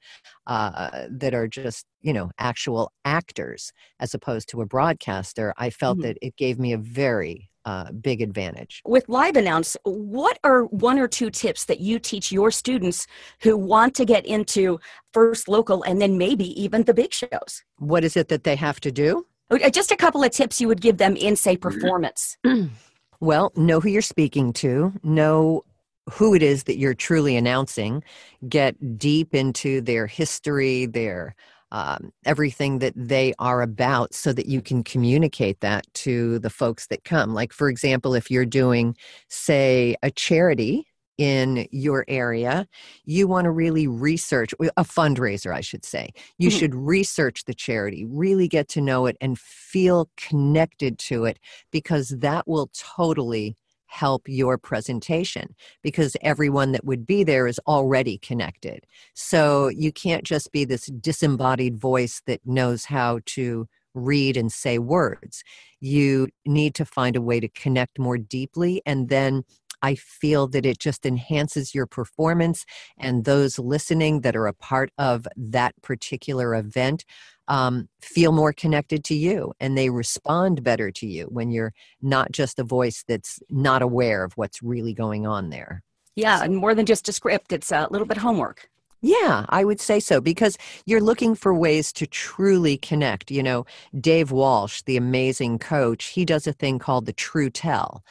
uh, 0.48 1.06
that 1.10 1.34
are 1.36 1.48
just 1.48 1.86
you 2.02 2.12
know 2.12 2.32
actual 2.38 2.92
actors 3.06 3.72
as 4.00 4.14
opposed 4.14 4.50
to 4.50 4.60
a 4.62 4.66
broadcaster 4.66 5.54
i 5.58 5.70
felt 5.70 6.00
mm-hmm. 6.00 6.08
that 6.08 6.18
it 6.22 6.36
gave 6.36 6.60
me 6.60 6.74
a 6.74 6.78
very 6.78 7.50
uh, 7.66 7.92
big 7.92 8.22
advantage. 8.22 8.82
With 8.86 9.08
Live 9.08 9.36
Announce, 9.36 9.78
what 9.84 10.40
are 10.44 10.66
one 10.66 11.00
or 11.00 11.08
two 11.08 11.30
tips 11.30 11.66
that 11.66 11.80
you 11.80 12.00
teach 12.00 12.32
your 12.32 12.52
students 12.52 13.08
who 13.42 13.58
want 13.58 13.96
to 13.96 14.06
get 14.06 14.26
into 14.26 14.80
first 15.14 15.48
local 15.48 15.84
and 15.84 16.02
then 16.02 16.18
maybe 16.18 16.62
even 16.62 16.84
the 16.84 16.94
big 16.94 17.14
shows? 17.14 17.64
What 17.78 18.04
is 18.04 18.18
it 18.18 18.30
that 18.30 18.44
they 18.44 18.56
have 18.56 18.80
to 18.82 18.92
do? 18.92 19.26
Uh, 19.50 19.70
just 19.70 19.92
a 19.92 19.98
couple 19.98 20.24
of 20.24 20.32
tips 20.32 20.62
you 20.62 20.68
would 20.68 20.82
give 20.82 20.98
them 20.98 21.16
in, 21.16 21.36
say, 21.36 21.58
performance. 21.58 22.38
well, 23.20 23.52
know 23.56 23.80
who 23.80 23.90
you're 23.90 24.02
speaking 24.02 24.54
to, 24.54 24.94
know 25.04 25.64
who 26.10 26.34
it 26.34 26.42
is 26.42 26.64
that 26.64 26.78
you're 26.78 26.94
truly 26.94 27.36
announcing, 27.36 28.04
get 28.48 28.98
deep 28.98 29.36
into 29.36 29.82
their 29.82 30.08
history, 30.08 30.86
their 30.86 31.36
um, 31.72 32.12
everything 32.26 32.80
that 32.80 32.94
they 32.96 33.34
are 33.40 33.62
about 33.62 34.14
so 34.14 34.34
that 34.34 34.46
you 34.46 34.62
can 34.62 34.84
communicate 34.84 35.60
that 35.62 35.86
to 35.96 36.40
the 36.40 36.50
folks 36.50 36.88
that 36.88 37.04
come. 37.04 37.34
Like, 37.34 37.54
for 37.54 37.70
example, 37.70 38.14
if 38.14 38.30
you're 38.30 38.46
doing, 38.46 38.96
say, 39.30 39.96
a 40.04 40.12
charity 40.12 40.88
in 41.18 41.68
your 41.72 42.04
area, 42.08 42.68
you 43.06 43.28
want 43.28 43.46
to 43.46 43.52
really 43.52 43.88
research 43.88 44.54
a 44.60 44.84
fundraiser, 44.84 45.54
I 45.54 45.62
should 45.62 45.86
say. 45.86 46.10
You 46.38 46.50
mm-hmm. 46.50 46.58
should 46.58 46.76
research 46.76 47.46
the 47.46 47.54
charity, 47.54 48.06
really 48.06 48.48
get 48.48 48.68
to 48.70 48.82
know 48.82 49.06
it, 49.06 49.18
and 49.22 49.38
feel 49.38 50.10
connected 50.18 50.98
to 51.00 51.26
it 51.26 51.38
because 51.72 52.10
that 52.10 52.48
will 52.48 52.72
totally 52.74 53.56
help 53.92 54.28
your 54.28 54.58
presentation 54.58 55.54
because 55.84 56.16
everyone 56.22 56.72
that 56.72 56.86
would 56.86 57.06
be 57.06 57.24
there 57.24 57.46
is 57.46 57.60
already 57.68 58.18
connected. 58.18 58.86
So 59.14 59.68
you 59.68 59.92
can't 59.92 60.24
just 60.24 60.52
be 60.54 60.64
this 60.64 60.86
disembodied 60.86 61.78
voice 61.78 62.22
that 62.26 62.40
knows 62.46 62.86
how 62.86 63.20
to 63.28 63.68
read 63.94 64.38
and 64.38 64.50
say 64.50 64.78
words. 64.80 65.44
You 65.82 66.30
need 66.46 66.74
to 66.76 66.86
find 66.86 67.18
a 67.18 67.22
way 67.22 67.42
to 67.42 67.50
connect 67.50 68.00
more 68.00 68.18
deeply 68.18 68.82
and 68.86 69.10
then 69.10 69.44
I 69.82 69.96
feel 69.96 70.48
that 70.50 70.66
it 70.66 70.80
just 70.80 71.06
enhances 71.06 71.74
your 71.76 71.86
performance 71.86 72.66
and 72.98 73.26
those 73.26 73.60
listening 73.60 74.22
that 74.22 74.36
are 74.36 74.48
a 74.48 74.54
part 74.54 74.92
of 74.98 75.28
that 75.36 75.74
particular 75.82 76.56
event 76.56 77.06
um, 77.48 77.90
feel 78.02 78.32
more 78.32 78.54
connected 78.54 79.04
to 79.06 79.16
you 79.16 79.54
and 79.60 79.78
they 79.78 79.90
respond 79.90 80.64
better 80.64 80.92
to 80.92 81.08
you 81.08 81.26
when 81.26 81.52
you're 81.52 81.74
not 82.02 82.32
just 82.32 82.60
a 82.60 82.64
voice 82.64 83.04
that's 83.08 83.40
not 83.50 83.82
aware 83.82 84.24
of 84.24 84.34
what's 84.38 84.64
really 84.64 84.94
going 84.94 85.28
on 85.28 85.50
there. 85.50 85.84
Yeah, 86.16 86.44
and 86.44 86.56
more 86.56 86.76
than 86.76 86.86
just 86.86 87.10
a 87.10 87.14
script, 87.14 87.52
it's 87.52 87.72
a 87.72 87.88
little 87.90 88.08
bit 88.08 88.18
homework. 88.18 88.70
Yeah, 89.04 89.46
I 89.50 89.64
would 89.64 89.82
say 89.82 90.00
so 90.00 90.22
because 90.22 90.58
you're 90.86 91.02
looking 91.02 91.34
for 91.34 91.56
ways 91.56 91.92
to 91.94 92.06
truly 92.06 92.78
connect. 92.78 93.32
You 93.32 93.42
know, 93.42 93.66
Dave 94.00 94.32
Walsh, 94.32 94.84
the 94.84 94.96
amazing 94.96 95.58
coach, 95.58 96.06
he 96.06 96.24
does 96.24 96.46
a 96.46 96.54
thing 96.54 96.78
called 96.78 97.08
the 97.08 97.14
True 97.14 97.50
Tell. 97.50 98.04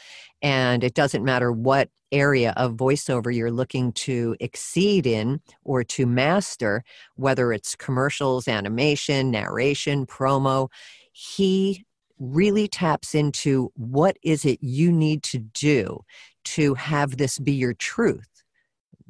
And 0.42 0.82
it 0.82 0.94
doesn't 0.94 1.24
matter 1.24 1.52
what 1.52 1.90
area 2.12 2.52
of 2.56 2.72
voiceover 2.72 3.34
you're 3.34 3.50
looking 3.50 3.92
to 3.92 4.36
exceed 4.40 5.06
in 5.06 5.40
or 5.64 5.84
to 5.84 6.06
master, 6.06 6.82
whether 7.16 7.52
it's 7.52 7.76
commercials, 7.76 8.48
animation, 8.48 9.30
narration, 9.30 10.06
promo, 10.06 10.68
he 11.12 11.84
really 12.18 12.68
taps 12.68 13.14
into 13.14 13.72
what 13.76 14.16
is 14.22 14.44
it 14.44 14.58
you 14.60 14.92
need 14.92 15.22
to 15.22 15.38
do 15.38 16.00
to 16.44 16.74
have 16.74 17.16
this 17.16 17.38
be 17.38 17.52
your 17.52 17.74
truth. 17.74 18.42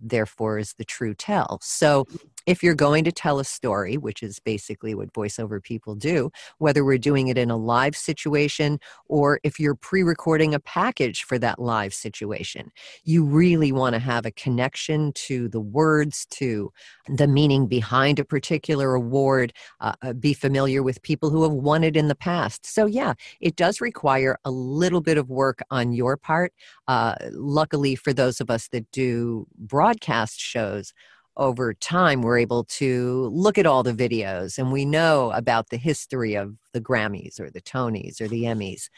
Therefore 0.01 0.59
is 0.59 0.75
the 0.75 0.85
true 0.85 1.15
tell. 1.15 1.59
So 1.63 2.07
if 2.51 2.65
you're 2.65 2.75
going 2.75 3.05
to 3.05 3.13
tell 3.13 3.39
a 3.39 3.45
story, 3.45 3.97
which 3.97 4.25
is 4.25 4.41
basically 4.41 4.93
what 4.93 5.13
voiceover 5.13 5.63
people 5.63 5.95
do, 5.95 6.33
whether 6.59 6.85
we're 6.85 6.99
doing 6.99 7.29
it 7.29 7.39
in 7.39 7.49
a 7.49 7.57
live 7.57 7.95
situation 7.95 8.81
or 9.07 9.39
if 9.45 9.61
you're 9.61 9.77
pre 9.77 10.03
recording 10.03 10.53
a 10.53 10.59
package 10.59 11.23
for 11.23 11.39
that 11.39 11.61
live 11.61 11.95
situation, 11.95 12.73
you 13.05 13.25
really 13.25 13.71
want 13.71 13.95
to 13.95 14.01
have 14.01 14.27
a 14.27 14.33
connection 14.33 15.13
to 15.13 15.49
the 15.49 15.61
words, 15.61 16.27
to 16.31 16.73
the 17.07 17.29
meaning 17.29 17.69
behind 17.69 18.19
a 18.19 18.25
particular 18.25 18.97
award, 18.97 19.53
uh, 19.81 19.93
uh, 20.03 20.13
be 20.13 20.35
familiar 20.35 20.83
with 20.83 21.01
people 21.03 21.31
who 21.31 21.45
have 21.45 21.53
won 21.53 21.85
it 21.85 21.97
in 21.97 22.09
the 22.09 22.17
past. 22.17 22.67
So, 22.67 22.85
yeah, 22.85 23.15
it 23.41 23.55
does 23.55 23.81
require 23.81 24.37
a 24.45 24.51
little 24.51 25.01
bit 25.01 25.19
of 25.19 25.31
work 25.31 25.61
on 25.71 25.93
your 25.93 26.17
part. 26.17 26.53
Uh, 26.89 27.15
luckily, 27.31 27.95
for 27.95 28.13
those 28.13 28.41
of 28.41 28.51
us 28.51 28.67
that 28.73 28.91
do 28.91 29.47
broadcast 29.57 30.41
shows, 30.41 30.93
over 31.37 31.73
time 31.75 32.23
we're 32.23 32.39
able 32.39 32.65
to 32.65 33.31
look 33.33 33.59
at 33.59 33.67
all 33.67 33.83
the 33.83 33.93
videos 33.93 34.59
and 34.59 34.73
we 34.73 34.85
know 34.85 35.31
about 35.33 35.71
the 35.71 35.77
history 35.77 36.35
of 36.35 36.55
the 36.73 36.81
Grammys 36.81 37.41
or 37.41 37.51
the 37.51 37.61
Tonys 37.61 38.21
or 38.21 38.29
the 38.29 38.45
Emmys. 38.45 38.89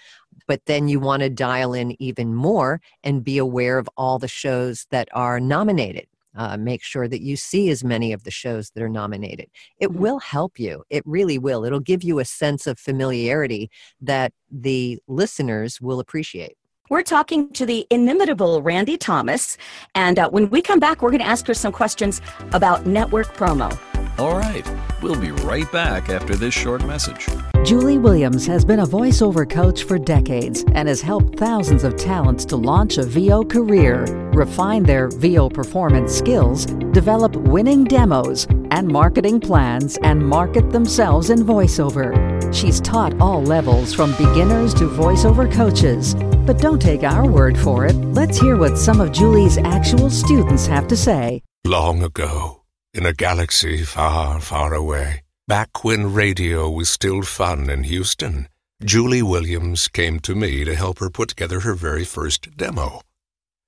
But 0.47 0.63
then 0.67 0.89
you 0.89 0.99
want 0.99 1.23
to 1.23 1.31
dial 1.31 1.75
in 1.75 2.01
even 2.03 2.35
more 2.35 2.81
and 3.05 3.25
be 3.25 3.39
aware 3.39 3.79
of 3.79 3.89
all 3.97 4.19
the 4.19 4.29
shows 4.29 4.87
that 4.91 5.09
are 5.13 5.41
nominated. 5.41 6.07
Uh, 6.35 6.57
make 6.57 6.83
sure 6.83 7.07
that 7.07 7.21
you 7.21 7.37
see 7.37 7.69
as 7.69 7.85
many 7.85 8.11
of 8.11 8.25
the 8.25 8.31
shows 8.31 8.71
that 8.71 8.83
are 8.83 8.89
nominated. 8.89 9.51
It 9.79 9.91
mm-hmm. 9.91 10.01
will 10.01 10.19
help 10.19 10.59
you. 10.59 10.83
It 10.89 11.03
really 11.05 11.37
will. 11.37 11.63
It'll 11.65 11.79
give 11.79 12.03
you 12.03 12.21
a 12.21 12.25
sense 12.25 12.67
of 12.67 12.79
familiarity 12.79 13.71
that 14.01 14.33
the 14.51 14.99
listeners 15.07 15.79
will 15.79 16.01
appreciate. 16.01 16.57
We're 16.93 17.03
talking 17.03 17.49
to 17.55 17.65
the 17.65 17.87
inimitable 17.89 18.61
Randy 18.61 18.99
Thomas. 18.99 19.57
And 19.95 20.19
uh, 20.19 20.29
when 20.29 20.51
we 20.51 20.61
come 20.61 20.79
back, 20.79 21.01
we're 21.01 21.09
going 21.09 21.23
to 21.23 21.27
ask 21.27 21.47
her 21.47 21.55
some 21.55 21.73
questions 21.73 22.21
about 22.53 22.85
network 22.85 23.35
promo. 23.35 23.75
All 24.19 24.37
right, 24.37 24.63
we'll 25.01 25.19
be 25.19 25.31
right 25.31 25.73
back 25.73 26.11
after 26.11 26.37
this 26.37 26.53
short 26.53 26.85
message. 26.85 27.31
Julie 27.65 27.97
Williams 27.97 28.47
has 28.47 28.63
been 28.63 28.81
a 28.81 28.87
voiceover 28.87 29.49
coach 29.49 29.85
for 29.85 29.99
decades 29.99 30.67
and 30.75 30.87
has 30.87 31.01
helped 31.01 31.39
thousands 31.39 31.83
of 31.83 31.97
talents 31.97 32.45
to 32.45 32.57
launch 32.57 32.99
a 32.99 33.05
VO 33.05 33.43
career, 33.45 34.05
refine 34.35 34.83
their 34.83 35.09
VO 35.09 35.49
performance 35.49 36.15
skills, 36.15 36.67
develop 36.93 37.35
winning 37.37 37.85
demos 37.85 38.47
and 38.71 38.87
marketing 38.87 39.41
plans, 39.41 39.97
and 40.03 40.21
market 40.21 40.71
themselves 40.73 41.31
in 41.31 41.39
voiceover. 41.39 42.32
She's 42.53 42.81
taught 42.81 43.19
all 43.21 43.43
levels 43.43 43.95
from 43.95 44.13
beginners 44.13 44.75
to 44.75 44.89
voiceover 44.89 45.51
coaches. 45.51 46.15
But 46.47 46.59
don't 46.59 46.81
take 46.81 47.03
our 47.03 47.27
word 47.27 47.57
for 47.57 47.87
it. 47.87 47.95
Let's 47.95 48.39
hear 48.39 48.57
what 48.57 48.77
some 48.77 49.01
of 49.01 49.13
Julie's 49.13 49.59
actual 49.59 50.11
students 50.11 50.67
have 50.67 50.87
to 50.89 50.97
say. 50.97 51.43
Long 51.65 52.03
ago, 52.03 52.63
in 52.93 53.07
a 53.07 53.13
galaxy 53.13 53.85
far, 53.85 54.41
far 54.41 54.75
away. 54.75 55.23
Back 55.49 55.83
when 55.83 56.13
radio 56.13 56.69
was 56.71 56.89
still 56.89 57.23
fun 57.23 57.71
in 57.71 57.85
Houston, 57.85 58.49
Julie 58.85 59.23
Williams 59.23 59.89
came 59.89 60.21
to 60.21 60.35
me 60.35 60.65
to 60.65 60.75
help 60.75 60.99
her 60.99 61.09
put 61.09 61.31
together 61.31 61.61
her 61.61 61.75
very 61.75 62.05
first 62.05 62.57
demo. 62.57 63.01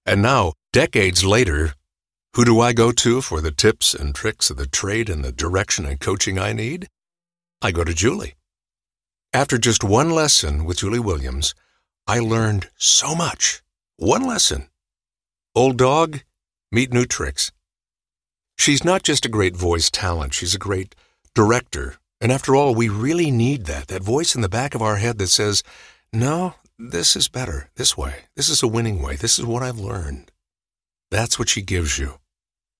And 0.04 0.20
now, 0.20 0.52
decades 0.72 1.24
later, 1.24 1.74
who 2.34 2.44
do 2.44 2.60
I 2.60 2.72
go 2.72 2.92
to 2.92 3.20
for 3.20 3.40
the 3.40 3.52
tips 3.52 3.94
and 3.94 4.14
tricks 4.14 4.50
of 4.50 4.56
the 4.56 4.66
trade 4.66 5.08
and 5.08 5.24
the 5.24 5.32
direction 5.32 5.86
and 5.86 5.98
coaching 6.00 6.38
I 6.38 6.52
need? 6.52 6.88
I 7.62 7.70
go 7.70 7.84
to 7.84 7.94
Julie. 7.94 8.34
After 9.34 9.58
just 9.58 9.82
one 9.82 10.10
lesson 10.10 10.64
with 10.64 10.78
Julie 10.78 11.00
Williams, 11.00 11.56
I 12.06 12.20
learned 12.20 12.70
so 12.76 13.16
much. 13.16 13.64
One 13.96 14.22
lesson. 14.22 14.68
Old 15.56 15.76
dog, 15.76 16.20
meet 16.70 16.92
new 16.92 17.04
tricks. 17.04 17.50
She's 18.56 18.84
not 18.84 19.02
just 19.02 19.26
a 19.26 19.28
great 19.28 19.56
voice 19.56 19.90
talent, 19.90 20.34
she's 20.34 20.54
a 20.54 20.58
great 20.58 20.94
director. 21.34 21.96
And 22.20 22.30
after 22.30 22.54
all, 22.54 22.76
we 22.76 22.88
really 22.88 23.32
need 23.32 23.66
that, 23.66 23.88
that 23.88 24.04
voice 24.04 24.36
in 24.36 24.40
the 24.40 24.48
back 24.48 24.72
of 24.72 24.82
our 24.82 24.98
head 24.98 25.18
that 25.18 25.26
says, 25.26 25.64
no, 26.12 26.54
this 26.78 27.16
is 27.16 27.26
better, 27.26 27.70
this 27.74 27.96
way. 27.96 28.26
This 28.36 28.48
is 28.48 28.62
a 28.62 28.68
winning 28.68 29.02
way. 29.02 29.16
This 29.16 29.36
is 29.40 29.44
what 29.44 29.64
I've 29.64 29.80
learned. 29.80 30.30
That's 31.10 31.40
what 31.40 31.48
she 31.48 31.60
gives 31.60 31.98
you. 31.98 32.20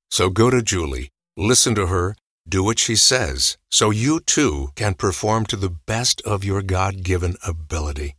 So 0.09 0.31
go 0.31 0.51
to 0.51 0.63
Julie, 0.63 1.11
listen 1.37 1.75
to 1.75 1.89
her, 1.89 2.15
do 2.47 2.63
what 2.63 2.79
she 2.79 2.97
says, 2.97 3.57
so 3.71 3.91
you 3.91 4.21
too 4.21 4.69
can 4.75 4.95
perform 4.95 5.47
to 5.47 5.57
the 5.57 5.77
best 5.87 6.21
of 6.23 6.45
your 6.45 6.63
God 6.63 7.03
given 7.03 7.37
ability. 7.47 8.15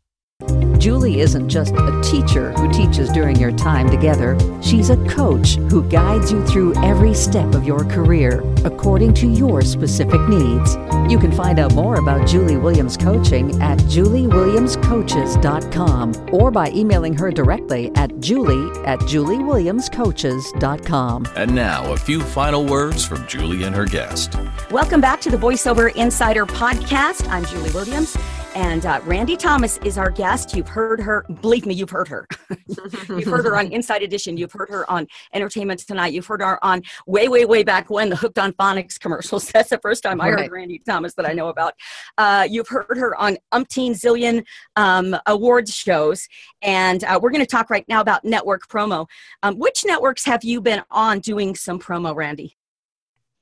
Julie 0.78 1.20
isn't 1.20 1.50
just 1.50 1.74
a 1.76 2.02
teacher 2.04 2.52
who 2.54 2.72
teaches 2.72 3.12
during 3.12 3.38
your 3.40 3.52
time 3.52 3.90
together. 3.90 4.38
She's 4.62 4.90
a 4.90 4.96
coach 5.08 5.56
who 5.56 5.84
guides 5.90 6.32
you 6.32 6.46
through 6.46 6.76
every 6.84 7.14
step 7.14 7.54
of 7.56 7.66
your 7.66 7.84
career 7.86 8.42
according 8.66 9.14
to 9.16 9.28
your 9.28 9.62
specific 9.62 10.22
needs. 10.28 10.76
You 11.10 11.18
can 11.20 11.32
find 11.32 11.58
out 11.60 11.74
more 11.74 11.96
about 11.96 12.28
Julie 12.28 12.58
Williams 12.58 12.98
coaching 12.98 13.62
at 13.62 13.80
juliewilliamscoaches.com 13.80 16.34
or 16.34 16.52
by 16.52 16.70
emailing 16.72 17.14
her 17.16 17.32
directly 17.32 17.92
at 17.96 18.20
julie 18.20 18.70
at 18.86 19.00
juliewilliamscoaches.com. 19.00 21.28
And 21.36 21.56
now, 21.56 21.94
a 21.94 21.98
few 21.98 22.22
final 22.22 22.66
words 22.66 23.06
from 23.06 23.26
Julie 23.28 23.64
and 23.64 23.76
her 23.76 23.86
guest. 23.86 24.36
Welcome 24.72 25.02
back 25.02 25.22
to 25.22 25.30
the 25.30 25.38
VoiceOver 25.38 25.96
Insider 25.96 26.46
podcast. 26.46 27.30
I'm 27.30 27.46
Julie 27.46 27.72
Williams. 27.72 28.18
And 28.56 28.86
uh, 28.86 29.02
Randy 29.04 29.36
Thomas 29.36 29.78
is 29.80 29.98
our 29.98 30.10
guest. 30.10 30.56
You've 30.56 30.70
heard 30.70 31.02
her, 31.02 31.26
believe 31.42 31.66
me, 31.66 31.74
you've 31.74 31.90
heard 31.90 32.08
her. 32.08 32.26
you've 33.10 33.26
heard 33.26 33.44
her 33.44 33.58
on 33.58 33.70
Inside 33.74 34.02
Edition. 34.02 34.38
You've 34.38 34.54
heard 34.54 34.70
her 34.70 34.90
on 34.90 35.08
Entertainment 35.34 35.82
Tonight. 35.86 36.14
You've 36.14 36.26
heard 36.26 36.40
her 36.40 36.64
on 36.64 36.82
way, 37.06 37.28
way, 37.28 37.44
way 37.44 37.64
back 37.64 37.90
when 37.90 38.10
the 38.10 38.16
Hooked 38.16 38.40
on 38.40 38.54
Phonics 38.54 38.98
commercials. 38.98 39.48
That's 39.52 39.72
the 39.72 39.78
first 39.80 40.04
time 40.04 40.22
I 40.22 40.30
heard 40.30 40.50
Randy 40.50 40.80
Thomas 40.80 41.14
that 41.16 41.28
I 41.28 41.34
know 41.34 41.50
about. 41.50 41.74
Uh, 42.18 42.48
you've 42.50 42.70
heard 42.70 42.98
her 42.98 43.14
on 43.18 43.38
umpteen 43.54 43.92
zillion 43.92 44.46
um, 44.78 45.18
awards 45.26 45.74
shows. 45.74 46.26
And 46.62 47.04
uh, 47.04 47.20
we're 47.22 47.32
going 47.32 47.46
to 47.46 47.46
talk 47.46 47.70
right 47.70 47.86
now 47.90 48.00
about 48.00 48.24
network 48.24 48.70
promo. 48.70 49.06
Um, 49.44 49.60
which 49.60 49.84
networks 49.86 50.24
have 50.24 50.46
you 50.46 50.62
been 50.62 50.82
on 50.92 51.20
doing 51.20 51.56
some 51.56 51.78
promo, 51.78 52.16
Randy? 52.16 52.56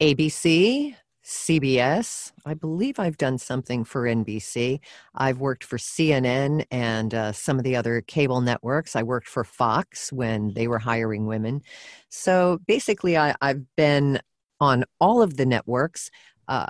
ABC, 0.01 0.95
CBS. 1.23 2.31
I 2.45 2.53
believe 2.53 2.99
I've 2.99 3.17
done 3.17 3.37
something 3.37 3.85
for 3.85 4.03
NBC. 4.03 4.79
I've 5.15 5.39
worked 5.39 5.63
for 5.63 5.77
CNN 5.77 6.65
and 6.69 7.13
uh, 7.13 7.31
some 7.31 7.57
of 7.57 7.63
the 7.63 7.75
other 7.75 8.01
cable 8.01 8.41
networks. 8.41 8.95
I 8.95 9.03
worked 9.03 9.27
for 9.29 9.43
Fox 9.43 10.11
when 10.11 10.53
they 10.53 10.67
were 10.67 10.79
hiring 10.79 11.25
women. 11.25 11.61
So 12.09 12.59
basically, 12.67 13.17
I, 13.17 13.35
have 13.41 13.75
been 13.75 14.19
on 14.59 14.83
all 14.99 15.21
of 15.21 15.37
the 15.37 15.45
networks. 15.45 16.11
Uh, 16.47 16.67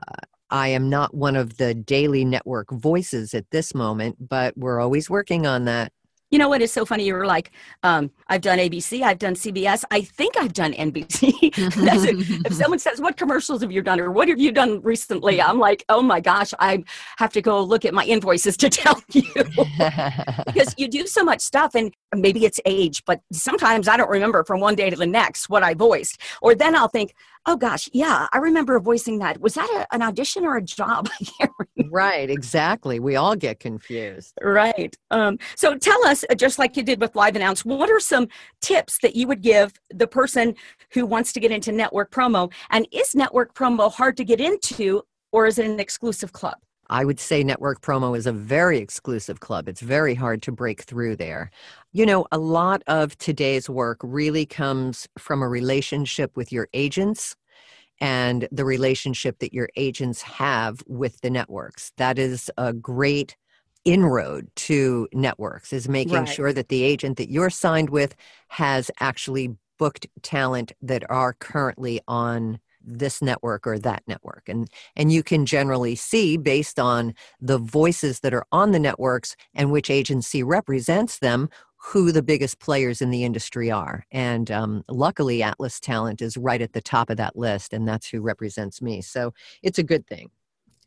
I 0.49 0.67
am 0.67 0.87
not 0.87 1.15
one 1.15 1.35
of 1.35 1.57
the 1.57 1.73
daily 1.73 2.23
network 2.23 2.69
voices 2.71 3.33
at 3.33 3.49
this 3.49 3.73
moment, 3.73 4.29
but 4.29 4.55
we're 4.55 4.79
always 4.79 5.09
working 5.09 5.47
on 5.47 5.65
that. 5.65 5.91
You 6.33 6.39
know 6.39 6.49
what 6.49 6.63
is 6.63 6.73
so 6.73 6.83
funny? 6.83 7.05
You 7.05 7.13
were 7.13 7.27
like, 7.27 7.51
um, 7.83 8.09
I've 8.27 8.41
done 8.41 8.57
ABC, 8.57 9.03
I've 9.03 9.19
done 9.19 9.35
CBS, 9.35 9.83
I 9.91 10.01
think 10.01 10.35
I've 10.35 10.53
done 10.53 10.73
NBC. 10.73 11.31
if 12.47 12.53
someone 12.55 12.79
says, 12.79 12.99
What 12.99 13.17
commercials 13.17 13.61
have 13.61 13.71
you 13.71 13.83
done 13.83 13.99
or 13.99 14.09
what 14.11 14.27
have 14.29 14.39
you 14.39 14.51
done 14.51 14.81
recently? 14.81 15.39
I'm 15.39 15.59
like, 15.59 15.85
Oh 15.89 16.01
my 16.01 16.19
gosh, 16.19 16.51
I 16.57 16.85
have 17.17 17.33
to 17.33 17.41
go 17.43 17.61
look 17.61 17.85
at 17.85 17.93
my 17.93 18.03
invoices 18.05 18.57
to 18.57 18.69
tell 18.71 18.99
you. 19.11 19.31
because 20.47 20.73
you 20.75 20.87
do 20.87 21.05
so 21.05 21.23
much 21.23 21.41
stuff 21.41 21.75
and 21.75 21.93
maybe 22.15 22.45
it's 22.45 22.59
age, 22.65 23.03
but 23.05 23.21
sometimes 23.31 23.87
I 23.87 23.95
don't 23.95 24.09
remember 24.09 24.43
from 24.43 24.59
one 24.59 24.73
day 24.73 24.89
to 24.89 24.95
the 24.95 25.05
next 25.05 25.49
what 25.49 25.61
I 25.61 25.75
voiced. 25.75 26.19
Or 26.41 26.55
then 26.55 26.75
I'll 26.75 26.87
think, 26.87 27.13
oh 27.45 27.57
gosh, 27.57 27.89
yeah, 27.93 28.27
I 28.31 28.37
remember 28.37 28.79
voicing 28.79 29.19
that. 29.19 29.39
Was 29.41 29.55
that 29.55 29.69
a, 29.69 29.93
an 29.95 30.01
audition 30.01 30.45
or 30.45 30.57
a 30.57 30.61
job? 30.61 31.09
right, 31.91 32.29
exactly. 32.29 32.99
We 32.99 33.15
all 33.15 33.35
get 33.35 33.59
confused. 33.59 34.33
Right. 34.41 34.95
Um, 35.11 35.37
so 35.55 35.77
tell 35.77 36.05
us, 36.05 36.23
uh, 36.29 36.35
just 36.35 36.59
like 36.59 36.77
you 36.77 36.83
did 36.83 37.01
with 37.01 37.15
Live 37.15 37.35
Announce, 37.35 37.65
what 37.65 37.89
are 37.89 37.99
some 37.99 38.27
tips 38.61 38.99
that 39.01 39.15
you 39.15 39.27
would 39.27 39.41
give 39.41 39.73
the 39.93 40.07
person 40.07 40.55
who 40.93 41.05
wants 41.05 41.33
to 41.33 41.39
get 41.39 41.51
into 41.51 41.71
network 41.71 42.11
promo? 42.11 42.51
And 42.69 42.87
is 42.91 43.15
network 43.15 43.53
promo 43.53 43.91
hard 43.91 44.17
to 44.17 44.23
get 44.23 44.39
into, 44.39 45.03
or 45.31 45.45
is 45.45 45.57
it 45.57 45.65
an 45.65 45.79
exclusive 45.79 46.31
club? 46.31 46.57
I 46.93 47.05
would 47.05 47.19
say 47.19 47.43
network 47.43 47.81
promo 47.81 48.15
is 48.15 48.27
a 48.27 48.31
very 48.31 48.77
exclusive 48.77 49.39
club. 49.39 49.67
It's 49.67 49.81
very 49.81 50.13
hard 50.13 50.43
to 50.43 50.51
break 50.51 50.83
through 50.83 51.15
there. 51.15 51.49
You 51.91 52.05
know, 52.05 52.27
a 52.31 52.37
lot 52.37 52.83
of 52.85 53.17
today's 53.17 53.67
work 53.67 53.99
really 54.03 54.45
comes 54.45 55.07
from 55.17 55.41
a 55.41 55.49
relationship 55.49 56.37
with 56.37 56.51
your 56.51 56.69
agents 56.71 57.35
and 57.99 58.47
the 58.51 58.63
relationship 58.63 59.39
that 59.39 59.55
your 59.55 59.69
agents 59.75 60.21
have 60.21 60.83
with 60.85 61.19
the 61.21 61.31
networks. 61.31 61.91
That 61.97 62.19
is 62.19 62.51
a 62.59 62.73
great 62.73 63.35
inroad 63.85 64.47
to 64.55 65.07
networks 65.13 65.73
is 65.73 65.89
making 65.89 66.13
right. 66.13 66.29
sure 66.29 66.53
that 66.53 66.69
the 66.69 66.83
agent 66.83 67.17
that 67.17 67.31
you're 67.31 67.49
signed 67.49 67.89
with 67.89 68.15
has 68.49 68.91
actually 68.99 69.55
booked 69.79 70.05
talent 70.21 70.71
that 70.83 71.03
are 71.09 71.33
currently 71.33 71.99
on 72.07 72.59
this 72.83 73.21
network 73.21 73.65
or 73.65 73.79
that 73.79 74.03
network 74.07 74.43
and 74.47 74.69
and 74.95 75.11
you 75.11 75.23
can 75.23 75.45
generally 75.45 75.95
see 75.95 76.37
based 76.37 76.79
on 76.79 77.13
the 77.39 77.57
voices 77.57 78.19
that 78.19 78.33
are 78.33 78.45
on 78.51 78.71
the 78.71 78.79
networks 78.79 79.35
and 79.55 79.71
which 79.71 79.89
agency 79.89 80.43
represents 80.43 81.19
them 81.19 81.49
who 81.77 82.11
the 82.11 82.23
biggest 82.23 82.59
players 82.59 83.01
in 83.01 83.09
the 83.09 83.23
industry 83.23 83.71
are 83.71 84.05
and 84.11 84.51
um, 84.51 84.83
luckily 84.89 85.41
atlas 85.41 85.79
talent 85.79 86.21
is 86.21 86.37
right 86.37 86.61
at 86.61 86.73
the 86.73 86.81
top 86.81 87.09
of 87.09 87.17
that 87.17 87.35
list 87.35 87.73
and 87.73 87.87
that's 87.87 88.09
who 88.09 88.21
represents 88.21 88.81
me 88.81 89.01
so 89.01 89.33
it's 89.61 89.79
a 89.79 89.83
good 89.83 90.05
thing 90.07 90.29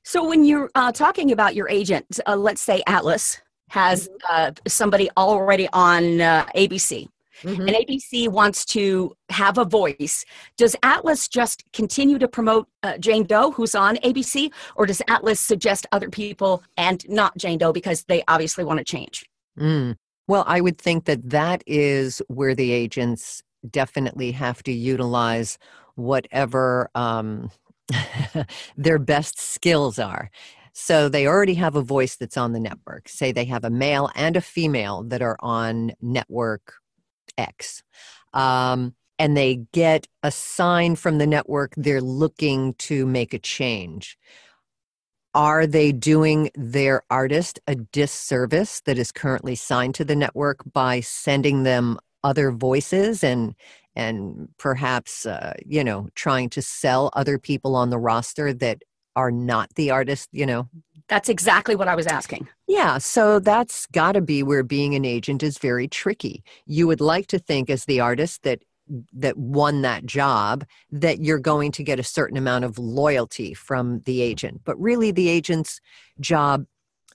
so 0.02 0.26
when 0.26 0.44
you're 0.44 0.70
uh, 0.74 0.92
talking 0.92 1.32
about 1.32 1.54
your 1.54 1.68
agent 1.68 2.20
uh, 2.26 2.36
let's 2.36 2.62
say 2.62 2.82
atlas 2.86 3.40
has 3.68 4.08
mm-hmm. 4.08 4.16
uh, 4.30 4.50
somebody 4.68 5.08
already 5.16 5.68
on 5.72 6.20
uh, 6.20 6.44
abc 6.56 7.08
mm-hmm. 7.42 7.62
and 7.62 7.70
ABC 7.70 8.28
wants 8.28 8.64
to 8.66 9.14
have 9.28 9.58
a 9.58 9.64
voice, 9.64 10.24
does 10.56 10.76
Atlas 10.82 11.28
just 11.28 11.64
continue 11.72 12.18
to 12.18 12.28
promote 12.28 12.68
uh, 12.82 12.98
Jane 12.98 13.24
Doe, 13.24 13.50
who's 13.50 13.74
on 13.74 13.96
ABC, 13.96 14.50
or 14.76 14.86
does 14.86 15.02
Atlas 15.08 15.40
suggest 15.40 15.86
other 15.92 16.10
people 16.10 16.62
and 16.76 17.08
not 17.08 17.36
Jane 17.36 17.58
Doe 17.58 17.72
because 17.72 18.04
they 18.04 18.22
obviously 18.28 18.64
want 18.64 18.78
to 18.78 18.84
change? 18.84 19.24
Mm. 19.58 19.96
Well, 20.28 20.44
I 20.46 20.60
would 20.60 20.78
think 20.78 21.04
that 21.04 21.30
that 21.30 21.62
is 21.66 22.20
where 22.28 22.54
the 22.54 22.72
agents 22.72 23.42
definitely 23.70 24.32
have 24.32 24.62
to 24.64 24.72
utilize 24.72 25.58
whatever 25.94 26.90
um, 26.94 27.50
their 28.76 28.98
best 28.98 29.38
skills 29.38 29.98
are. 29.98 30.30
So 30.72 31.08
they 31.08 31.26
already 31.26 31.54
have 31.54 31.74
a 31.74 31.82
voice 31.82 32.16
that's 32.16 32.36
on 32.36 32.52
the 32.52 32.60
network. 32.60 33.08
Say 33.08 33.32
they 33.32 33.46
have 33.46 33.64
a 33.64 33.70
male 33.70 34.10
and 34.14 34.36
a 34.36 34.42
female 34.42 35.04
that 35.04 35.22
are 35.22 35.38
on 35.40 35.92
network 36.02 36.74
X. 37.38 37.82
Um, 38.34 38.94
and 39.18 39.36
they 39.36 39.66
get 39.72 40.06
a 40.22 40.30
sign 40.30 40.96
from 40.96 41.18
the 41.18 41.26
network 41.26 41.72
they're 41.76 42.02
looking 42.02 42.74
to 42.74 43.06
make 43.06 43.32
a 43.34 43.38
change. 43.38 44.18
are 45.34 45.66
they 45.66 45.92
doing 45.92 46.50
their 46.54 47.02
artist 47.10 47.60
a 47.66 47.74
disservice 47.74 48.80
that 48.82 48.98
is 48.98 49.12
currently 49.12 49.54
signed 49.54 49.94
to 49.94 50.04
the 50.04 50.16
network 50.16 50.60
by 50.72 51.00
sending 51.00 51.62
them 51.62 51.98
other 52.24 52.50
voices 52.50 53.22
and 53.22 53.54
and 53.94 54.48
perhaps 54.58 55.26
uh, 55.26 55.54
you 55.64 55.84
know 55.84 56.08
trying 56.14 56.48
to 56.50 56.62
sell 56.62 57.10
other 57.14 57.38
people 57.38 57.76
on 57.76 57.90
the 57.90 57.98
roster 57.98 58.52
that 58.52 58.82
are 59.14 59.30
not 59.30 59.74
the 59.76 59.90
artist 59.90 60.28
you 60.32 60.46
know 60.46 60.68
that's 61.08 61.28
exactly 61.28 61.76
what 61.76 61.88
i 61.88 61.94
was 61.94 62.06
asking. 62.06 62.48
Yeah 62.66 62.98
so 62.98 63.38
that's 63.38 63.86
got 63.86 64.12
to 64.12 64.20
be 64.20 64.42
where 64.42 64.62
being 64.62 64.94
an 64.94 65.04
agent 65.04 65.42
is 65.42 65.58
very 65.58 65.88
tricky. 65.88 66.42
You 66.66 66.86
would 66.86 67.00
like 67.00 67.26
to 67.28 67.38
think 67.38 67.70
as 67.70 67.84
the 67.84 68.00
artist 68.00 68.42
that 68.42 68.60
that 69.12 69.36
won 69.36 69.82
that 69.82 70.06
job 70.06 70.64
that 70.92 71.20
you're 71.20 71.40
going 71.40 71.72
to 71.72 71.82
get 71.82 71.98
a 71.98 72.04
certain 72.04 72.36
amount 72.36 72.64
of 72.64 72.78
loyalty 72.78 73.52
from 73.52 74.00
the 74.04 74.22
agent. 74.22 74.60
But 74.64 74.80
really 74.80 75.10
the 75.10 75.28
agent's 75.28 75.80
job 76.20 76.66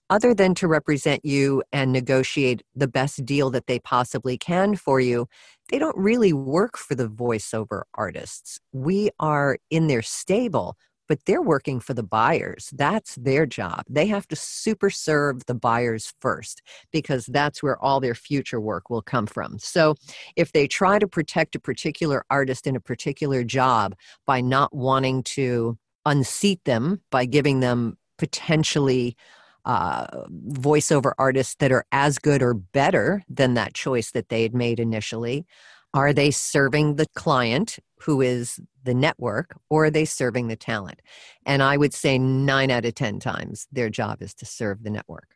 other 0.10 0.34
than 0.34 0.54
to 0.54 0.68
represent 0.68 1.24
you 1.24 1.64
and 1.72 1.94
negotiate 1.94 2.64
the 2.76 2.90
best 2.90 3.26
deal 3.26 3.50
that 3.52 3.68
they 3.68 3.80
possibly 3.80 4.38
can 4.38 4.76
for 4.76 5.00
you 5.00 5.28
they 5.72 5.80
don't 5.80 5.98
really 5.98 6.34
work 6.34 6.78
for 6.78 6.96
the 6.96 7.08
voiceover 7.08 7.84
artists. 7.96 8.60
We 8.74 9.10
are 9.20 9.58
in 9.70 9.88
their 9.88 10.02
stable 10.02 10.76
but 11.12 11.26
they're 11.26 11.42
working 11.42 11.82
for 11.82 11.94
the 11.94 12.04
buyers. 12.04 12.72
That's 12.74 13.16
their 13.16 13.46
job. 13.46 13.84
They 13.90 14.08
have 14.08 14.30
to 14.30 14.36
super 14.38 14.90
serve 14.90 15.46
the 15.46 15.54
buyers 15.54 16.14
first 16.22 16.62
because 16.90 17.26
that's 17.26 17.62
where 17.62 17.78
all 17.84 18.00
their 18.00 18.16
future 18.16 18.62
work 18.62 18.90
will 18.90 19.02
come 19.02 19.28
from. 19.28 19.60
So 19.60 19.96
if 20.38 20.54
they 20.54 20.68
try 20.70 21.00
to 21.00 21.10
protect 21.10 21.54
a 21.56 21.60
particular 21.60 22.24
artist 22.30 22.66
in 22.66 22.78
a 22.78 22.80
particular 22.80 23.44
job 23.44 23.94
by 24.26 24.40
not 24.40 24.74
wanting 24.74 25.24
to 25.24 25.78
unseat 26.06 26.64
them 26.64 27.02
by 27.12 27.26
giving 27.26 27.60
them 27.60 27.98
potentially 28.18 29.18
uh, 29.66 30.08
voiceover 30.48 31.12
artists 31.18 31.56
that 31.56 31.74
are 31.74 31.86
as 31.92 32.20
good 32.20 32.42
or 32.42 32.54
better 32.54 33.22
than 33.28 33.56
that 33.56 33.74
choice 33.74 34.12
that 34.12 34.30
they 34.30 34.44
had 34.44 34.56
made 34.56 34.80
initially, 34.80 35.46
are 35.94 36.14
they 36.14 36.32
serving 36.32 36.96
the 36.96 37.08
client 37.16 37.80
who 38.02 38.22
is 38.22 38.60
the 38.84 38.94
network 38.94 39.56
or 39.70 39.86
are 39.86 39.90
they 39.92 40.06
serving 40.06 40.48
the 40.48 40.56
talent? 40.56 41.02
And 41.46 41.62
I 41.62 41.78
would 41.78 41.94
say 41.94 42.18
nine 42.18 42.72
out 42.72 42.86
of 42.86 42.96
10 42.96 43.20
times 43.20 43.68
their 43.72 43.90
job 43.90 44.22
is 44.22 44.34
to 44.36 44.46
serve 44.46 44.84
the 44.84 44.90
network. 44.90 45.36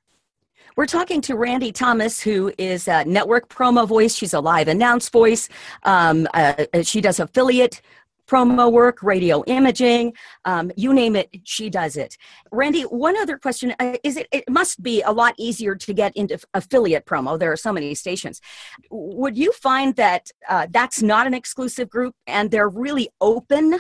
We're 0.76 0.88
talking 0.88 1.22
to 1.22 1.36
Randy 1.36 1.72
Thomas, 1.72 2.20
who 2.20 2.52
is 2.58 2.88
a 2.88 3.06
network 3.06 3.48
promo 3.48 3.88
voice. 3.88 4.14
She's 4.14 4.34
a 4.34 4.42
live 4.42 4.68
announce 4.68 5.08
voice. 5.08 5.48
Um, 5.84 6.28
uh, 6.34 6.66
she 6.82 7.00
does 7.00 7.20
affiliate 7.20 7.82
promo 8.28 8.72
work, 8.72 9.02
radio 9.04 9.44
imaging, 9.46 10.14
um, 10.46 10.72
you 10.76 10.94
name 10.94 11.16
it, 11.16 11.30
she 11.44 11.70
does 11.70 11.98
it. 11.98 12.18
Randy, 12.52 12.84
one 12.84 13.18
other 13.18 13.38
question 13.38 13.74
uh, 13.80 13.98
is 14.04 14.18
it, 14.18 14.28
it 14.32 14.50
must 14.50 14.82
be 14.82 15.02
a 15.02 15.12
lot 15.12 15.36
easier 15.38 15.76
to 15.76 15.94
get 15.94 16.16
into 16.16 16.40
affiliate 16.54 17.06
promo. 17.06 17.38
There 17.38 17.52
are 17.52 17.58
so 17.58 17.72
many 17.72 17.96
stations. 17.96 18.42
Would 18.90 19.38
you 19.38 19.52
find 19.52 19.96
that 19.96 20.32
uh, 20.50 20.68
that's 20.70 21.02
not 21.02 21.28
an 21.28 21.34
exclusive 21.34 21.90
group 21.90 22.16
and 22.28 22.52
they're 22.52 22.70
really 22.70 23.10
open 23.22 23.80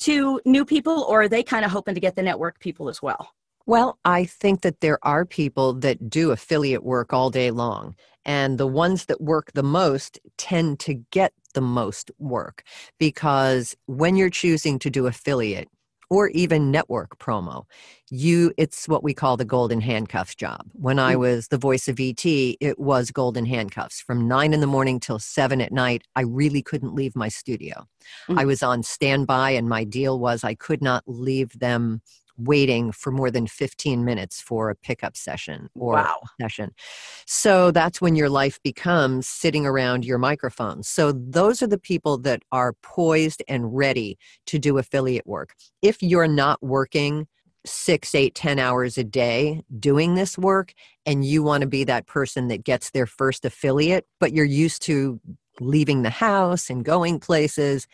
to 0.00 0.40
new 0.44 0.64
people, 0.64 1.04
or 1.08 1.22
are 1.22 1.28
they 1.28 1.42
kind 1.42 1.64
of 1.64 1.70
hoping 1.70 1.94
to 1.94 2.00
get 2.00 2.16
the 2.16 2.22
network 2.22 2.58
people 2.58 2.88
as 2.88 3.00
well? 3.00 3.30
Well, 3.66 3.98
I 4.04 4.26
think 4.26 4.60
that 4.62 4.80
there 4.80 4.98
are 5.02 5.24
people 5.24 5.72
that 5.74 6.10
do 6.10 6.32
affiliate 6.32 6.84
work 6.84 7.12
all 7.12 7.30
day 7.30 7.50
long. 7.50 7.94
And 8.26 8.58
the 8.58 8.66
ones 8.66 9.06
that 9.06 9.20
work 9.20 9.52
the 9.52 9.62
most 9.62 10.18
tend 10.36 10.80
to 10.80 10.94
get 10.94 11.32
the 11.54 11.60
most 11.60 12.10
work 12.18 12.62
because 12.98 13.74
when 13.86 14.16
you're 14.16 14.30
choosing 14.30 14.78
to 14.78 14.90
do 14.90 15.06
affiliate 15.06 15.68
or 16.10 16.28
even 16.28 16.70
network 16.70 17.18
promo 17.18 17.64
you 18.10 18.52
it's 18.58 18.86
what 18.88 19.02
we 19.02 19.14
call 19.14 19.36
the 19.36 19.44
golden 19.44 19.80
handcuffs 19.80 20.34
job 20.34 20.60
when 20.74 20.98
i 20.98 21.14
mm. 21.14 21.20
was 21.20 21.48
the 21.48 21.58
voice 21.58 21.88
of 21.88 21.98
et 21.98 22.24
it 22.24 22.78
was 22.78 23.10
golden 23.10 23.46
handcuffs 23.46 24.00
from 24.00 24.28
9 24.28 24.52
in 24.52 24.60
the 24.60 24.66
morning 24.66 25.00
till 25.00 25.18
7 25.18 25.60
at 25.60 25.72
night 25.72 26.02
i 26.14 26.20
really 26.20 26.62
couldn't 26.62 26.94
leave 26.94 27.16
my 27.16 27.28
studio 27.28 27.86
mm-hmm. 28.28 28.38
i 28.38 28.44
was 28.44 28.62
on 28.62 28.82
standby 28.82 29.50
and 29.50 29.68
my 29.68 29.84
deal 29.84 30.18
was 30.18 30.44
i 30.44 30.54
could 30.54 30.82
not 30.82 31.02
leave 31.06 31.58
them 31.58 32.02
waiting 32.36 32.92
for 32.92 33.10
more 33.10 33.30
than 33.30 33.46
15 33.46 34.04
minutes 34.04 34.40
for 34.40 34.70
a 34.70 34.74
pickup 34.74 35.16
session 35.16 35.68
or 35.74 35.94
wow. 35.94 36.20
session. 36.40 36.74
So 37.26 37.70
that's 37.70 38.00
when 38.00 38.16
your 38.16 38.28
life 38.28 38.60
becomes 38.62 39.26
sitting 39.26 39.66
around 39.66 40.04
your 40.04 40.18
microphone. 40.18 40.82
So 40.82 41.12
those 41.12 41.62
are 41.62 41.66
the 41.66 41.78
people 41.78 42.18
that 42.18 42.42
are 42.52 42.74
poised 42.82 43.42
and 43.48 43.76
ready 43.76 44.18
to 44.46 44.58
do 44.58 44.78
affiliate 44.78 45.26
work. 45.26 45.54
If 45.82 46.02
you're 46.02 46.28
not 46.28 46.62
working 46.62 47.26
six, 47.66 48.14
eight, 48.14 48.34
ten 48.34 48.58
hours 48.58 48.98
a 48.98 49.04
day 49.04 49.62
doing 49.78 50.14
this 50.14 50.36
work, 50.36 50.74
and 51.06 51.24
you 51.24 51.42
want 51.42 51.62
to 51.62 51.66
be 51.66 51.84
that 51.84 52.06
person 52.06 52.48
that 52.48 52.64
gets 52.64 52.90
their 52.90 53.06
first 53.06 53.44
affiliate, 53.44 54.06
but 54.20 54.32
you're 54.32 54.44
used 54.44 54.82
to 54.82 55.18
leaving 55.60 56.02
the 56.02 56.10
house 56.10 56.68
and 56.68 56.84
going 56.84 57.18
places, 57.18 57.86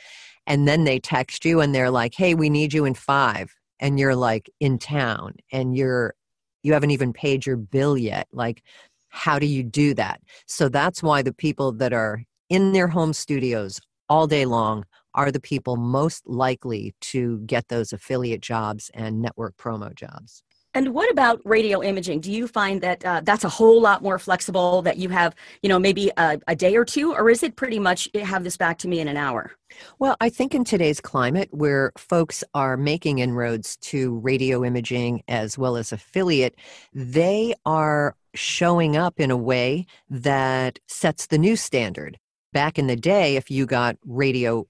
and 0.47 0.67
then 0.67 0.85
they 0.85 0.99
text 0.99 1.45
you 1.45 1.61
and 1.61 1.73
they're 1.75 1.91
like, 1.91 2.15
hey, 2.15 2.35
we 2.35 2.51
need 2.51 2.73
you 2.73 2.85
in 2.85 2.95
five 2.95 3.55
and 3.81 3.99
you're 3.99 4.15
like 4.15 4.49
in 4.61 4.79
town 4.79 5.35
and 5.53 5.77
you're 5.77 6.15
you 6.63 6.75
haven't 6.75 6.91
even 6.91 7.13
paid 7.13 7.47
your 7.47 7.57
bill 7.57 7.97
yet 7.97 8.29
like 8.33 8.63
how 9.11 9.39
do 9.39 9.47
you 9.47 9.63
do 9.63 9.93
that? 9.95 10.21
So 10.47 10.69
that's 10.69 11.03
why 11.03 11.23
the 11.23 11.35
people 11.35 11.73
that 11.73 11.93
are 11.93 12.25
in 12.49 12.73
their 12.73 12.89
home 12.89 13.13
studios 13.13 13.81
all 14.09 14.27
day 14.27 14.45
long 14.45 14.85
are 15.15 15.31
the 15.31 15.41
people 15.41 15.77
most 15.77 16.27
likely 16.29 16.95
to 17.01 17.41
get 17.41 17.69
those 17.69 17.93
affiliate 17.93 18.41
jobs 18.41 18.91
and 18.95 19.21
network 19.21 19.57
promo 19.57 19.95
jobs 19.95 20.43
and 20.75 20.95
what 20.95 21.11
about 21.11 21.41
radio 21.45 21.83
imaging? 21.83 22.21
Do 22.21 22.31
you 22.31 22.47
find 22.47 22.81
that 22.83 23.05
uh, 23.05 23.21
that's 23.25 23.43
a 23.43 23.49
whole 23.49 23.81
lot 23.81 24.03
more 24.03 24.19
flexible? 24.19 24.83
That 24.83 24.99
you 24.99 25.09
have, 25.09 25.35
you 25.63 25.69
know, 25.69 25.79
maybe 25.79 26.13
a, 26.17 26.39
a, 26.47 26.55
day 26.55 26.77
or 26.77 26.85
two, 26.85 27.13
or 27.13 27.29
is 27.29 27.43
it 27.43 27.57
pretty 27.57 27.81
much 27.81 28.09
have 28.15 28.45
this 28.45 28.57
back 28.57 28.79
to 28.79 28.89
me 28.89 29.01
in 29.01 29.09
an 29.09 29.17
hour? 29.17 29.53
Well, 29.99 30.17
I 30.21 30.31
think 30.31 30.55
in 30.55 30.63
today's 30.63 31.01
climate, 31.01 31.49
where 31.51 31.93
folks 31.97 32.45
are 32.55 32.77
making 32.77 33.19
inroads 33.19 33.77
to 33.79 34.19
radio 34.19 34.65
imaging 34.65 35.23
as 35.27 35.59
well 35.59 35.77
as 35.77 35.93
affiliate, 35.93 36.57
they 36.93 37.55
are 37.67 38.15
showing 38.35 38.97
up 38.97 39.19
in 39.19 39.33
a 39.33 39.37
way 39.37 39.87
that 40.09 40.79
sets 40.87 41.27
the 41.27 41.39
new 41.39 41.57
standard. 41.57 42.17
Back 42.53 42.79
in 42.79 42.87
the 42.87 42.97
day, 42.97 43.37
if 43.37 43.51
you 43.51 43.67
got 43.67 43.97
radio, 44.05 44.67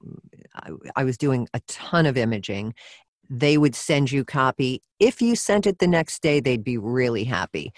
I 0.97 1.05
was 1.05 1.19
doing 1.19 1.49
a 1.55 1.61
ton 1.67 2.07
of 2.07 2.17
imaging 2.17 2.75
they 3.31 3.57
would 3.57 3.77
send 3.77 4.11
you 4.11 4.25
copy. 4.25 4.83
If 4.99 5.23
you 5.23 5.37
sent 5.37 5.67
it 5.67 5.79
the 5.79 5.87
next 5.87 6.21
day, 6.21 6.41
they'd 6.41 6.65
be 6.65 6.77
really 6.77 7.25
happy. 7.25 7.73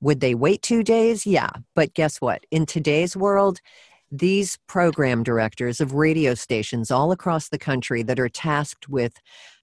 Would 0.00 0.20
they 0.20 0.34
wait 0.34 0.62
two 0.62 0.84
days? 0.84 1.26
Yeah. 1.26 1.50
But 1.74 1.94
guess 1.94 2.20
what? 2.20 2.44
In 2.50 2.66
today's 2.66 3.16
world, 3.16 3.60
these 4.12 4.58
program 4.68 5.22
directors 5.22 5.80
of 5.80 5.94
radio 5.94 6.34
stations 6.34 6.90
all 6.90 7.10
across 7.10 7.48
the 7.48 7.58
country 7.58 8.02
that 8.02 8.20
are 8.20 8.28
tasked 8.28 8.88
with 8.88 9.14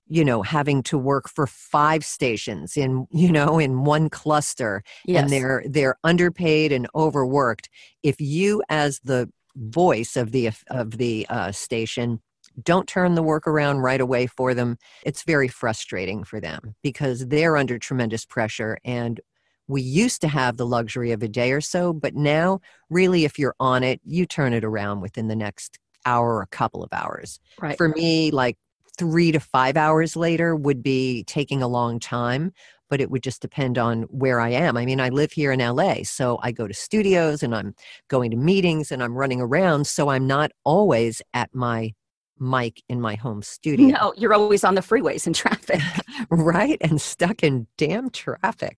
you 0.08 0.24
know 0.24 0.44
having 0.44 0.84
to 0.84 0.98
work 1.00 1.28
for 1.28 1.48
five 1.48 2.06
stations 2.06 2.78
in 2.78 3.08
you 3.12 3.32
know 3.32 3.58
in 3.58 3.84
one 3.86 4.10
cluster 4.10 4.84
yes. 5.06 5.24
and 5.24 5.32
they're 5.32 5.64
they're 5.68 5.98
underpaid 6.04 6.72
and 6.72 6.88
overworked 6.94 7.70
if 8.04 8.22
you 8.22 8.62
as 8.70 9.00
the 9.00 9.28
voice 9.56 10.16
of 10.16 10.32
the 10.32 10.52
of 10.70 10.98
the 10.98 11.26
uh, 11.30 11.52
station 11.52 12.22
don't 12.64 12.88
turn 12.88 13.16
the 13.16 13.24
work 13.24 13.48
around 13.48 13.80
right 13.80 14.02
away 14.02 14.28
for 14.28 14.54
them, 14.54 14.78
it's 15.04 15.24
very 15.24 15.48
frustrating 15.48 16.24
for 16.24 16.40
them 16.40 16.76
because 16.82 17.28
they're 17.28 17.58
under 17.58 17.78
tremendous 17.78 18.26
pressure. 18.26 18.78
And 18.84 19.20
we 19.68 19.82
used 19.82 20.22
to 20.22 20.28
have 20.28 20.58
the 20.58 20.66
luxury 20.66 21.12
of 21.12 21.24
a 21.24 21.28
day 21.28 21.52
or 21.52 21.62
so, 21.62 21.92
but 21.92 22.16
now, 22.16 22.60
really, 22.90 23.26
if 23.26 23.40
you're 23.40 23.56
on 23.60 23.84
it, 23.84 24.00
you 24.04 24.26
turn 24.26 24.54
it 24.54 24.64
around 24.64 25.02
within 25.02 25.28
the 25.28 25.36
next 25.36 25.80
hour 26.06 26.36
or 26.36 26.42
a 26.44 26.48
couple 26.48 26.84
of 26.84 26.90
hours. 26.94 27.40
Right. 27.60 27.76
For 27.76 27.90
me, 27.90 28.30
like 28.30 28.58
three 28.98 29.32
to 29.32 29.40
five 29.40 29.76
hours 29.76 30.16
later 30.16 30.56
would 30.56 30.84
be 30.84 31.24
taking 31.26 31.62
a 31.62 31.68
long 31.68 32.00
time 32.00 32.54
but 32.90 33.02
it 33.02 33.10
would 33.10 33.24
just 33.24 33.42
depend 33.42 33.78
on 33.78 34.04
where 34.04 34.40
I 34.40 34.50
am. 34.50 34.78
I 34.78 34.86
mean, 34.86 35.00
I 35.00 35.10
live 35.10 35.32
here 35.32 35.52
in 35.52 35.60
LA, 35.60 36.04
so 36.04 36.40
I 36.44 36.52
go 36.52 36.68
to 36.68 36.74
studios 36.74 37.42
and 37.42 37.56
I'm 37.56 37.74
going 38.08 38.32
to 38.32 38.38
meetings 38.38 38.92
and 38.92 39.04
I'm 39.04 39.16
running 39.16 39.42
around, 39.42 39.88
so 39.88 40.10
I'm 40.10 40.28
not 40.28 40.52
always 40.64 41.22
at 41.34 41.54
my 41.54 41.94
mic 42.40 42.82
in 42.90 43.00
my 43.00 43.16
home 43.16 43.42
studio. 43.42 43.88
No, 43.88 44.14
you're 44.18 44.34
always 44.34 44.64
on 44.64 44.76
the 44.76 44.82
freeways 44.82 45.28
in 45.28 45.34
traffic. 45.34 45.82
right. 46.30 46.78
And 46.82 47.00
stuck 47.00 47.44
in 47.44 47.68
damn 47.78 48.10
traffic. 48.10 48.78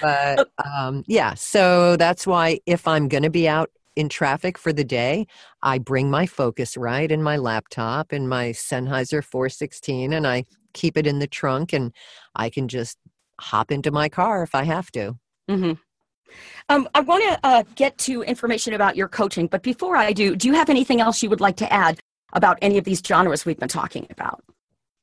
But 0.00 0.48
oh. 0.64 0.70
um, 0.70 1.04
yeah, 1.06 1.34
so 1.34 1.96
that's 1.96 2.26
why 2.26 2.60
if 2.66 2.88
I'm 2.88 3.08
going 3.08 3.22
to 3.22 3.30
be 3.30 3.48
out 3.48 3.70
in 3.96 4.08
traffic 4.08 4.58
for 4.58 4.72
the 4.72 4.84
day, 4.84 5.26
I 5.62 5.78
bring 5.78 6.10
my 6.10 6.26
Focusrite 6.26 7.10
and 7.10 7.24
my 7.24 7.36
laptop 7.36 8.12
and 8.12 8.28
my 8.28 8.50
Sennheiser 8.50 9.24
416 9.24 10.12
and 10.12 10.26
I 10.26 10.44
keep 10.74 10.96
it 10.96 11.06
in 11.06 11.18
the 11.18 11.26
trunk 11.26 11.72
and 11.72 11.92
I 12.34 12.50
can 12.50 12.68
just 12.68 12.98
hop 13.40 13.70
into 13.70 13.90
my 13.90 14.08
car 14.08 14.42
if 14.42 14.54
I 14.54 14.64
have 14.64 14.90
to. 14.92 15.16
Mm-hmm. 15.50 15.72
Um, 16.68 16.88
I 16.94 17.00
want 17.00 17.22
to 17.22 17.46
uh, 17.46 17.62
get 17.76 17.96
to 17.98 18.22
information 18.22 18.74
about 18.74 18.96
your 18.96 19.08
coaching, 19.08 19.46
but 19.46 19.62
before 19.62 19.96
I 19.96 20.12
do, 20.12 20.34
do 20.34 20.48
you 20.48 20.54
have 20.54 20.68
anything 20.68 21.00
else 21.00 21.22
you 21.22 21.30
would 21.30 21.40
like 21.40 21.56
to 21.56 21.72
add 21.72 21.98
about 22.36 22.58
any 22.62 22.78
of 22.78 22.84
these 22.84 23.02
genres 23.04 23.44
we've 23.44 23.58
been 23.58 23.68
talking 23.68 24.06
about? 24.10 24.44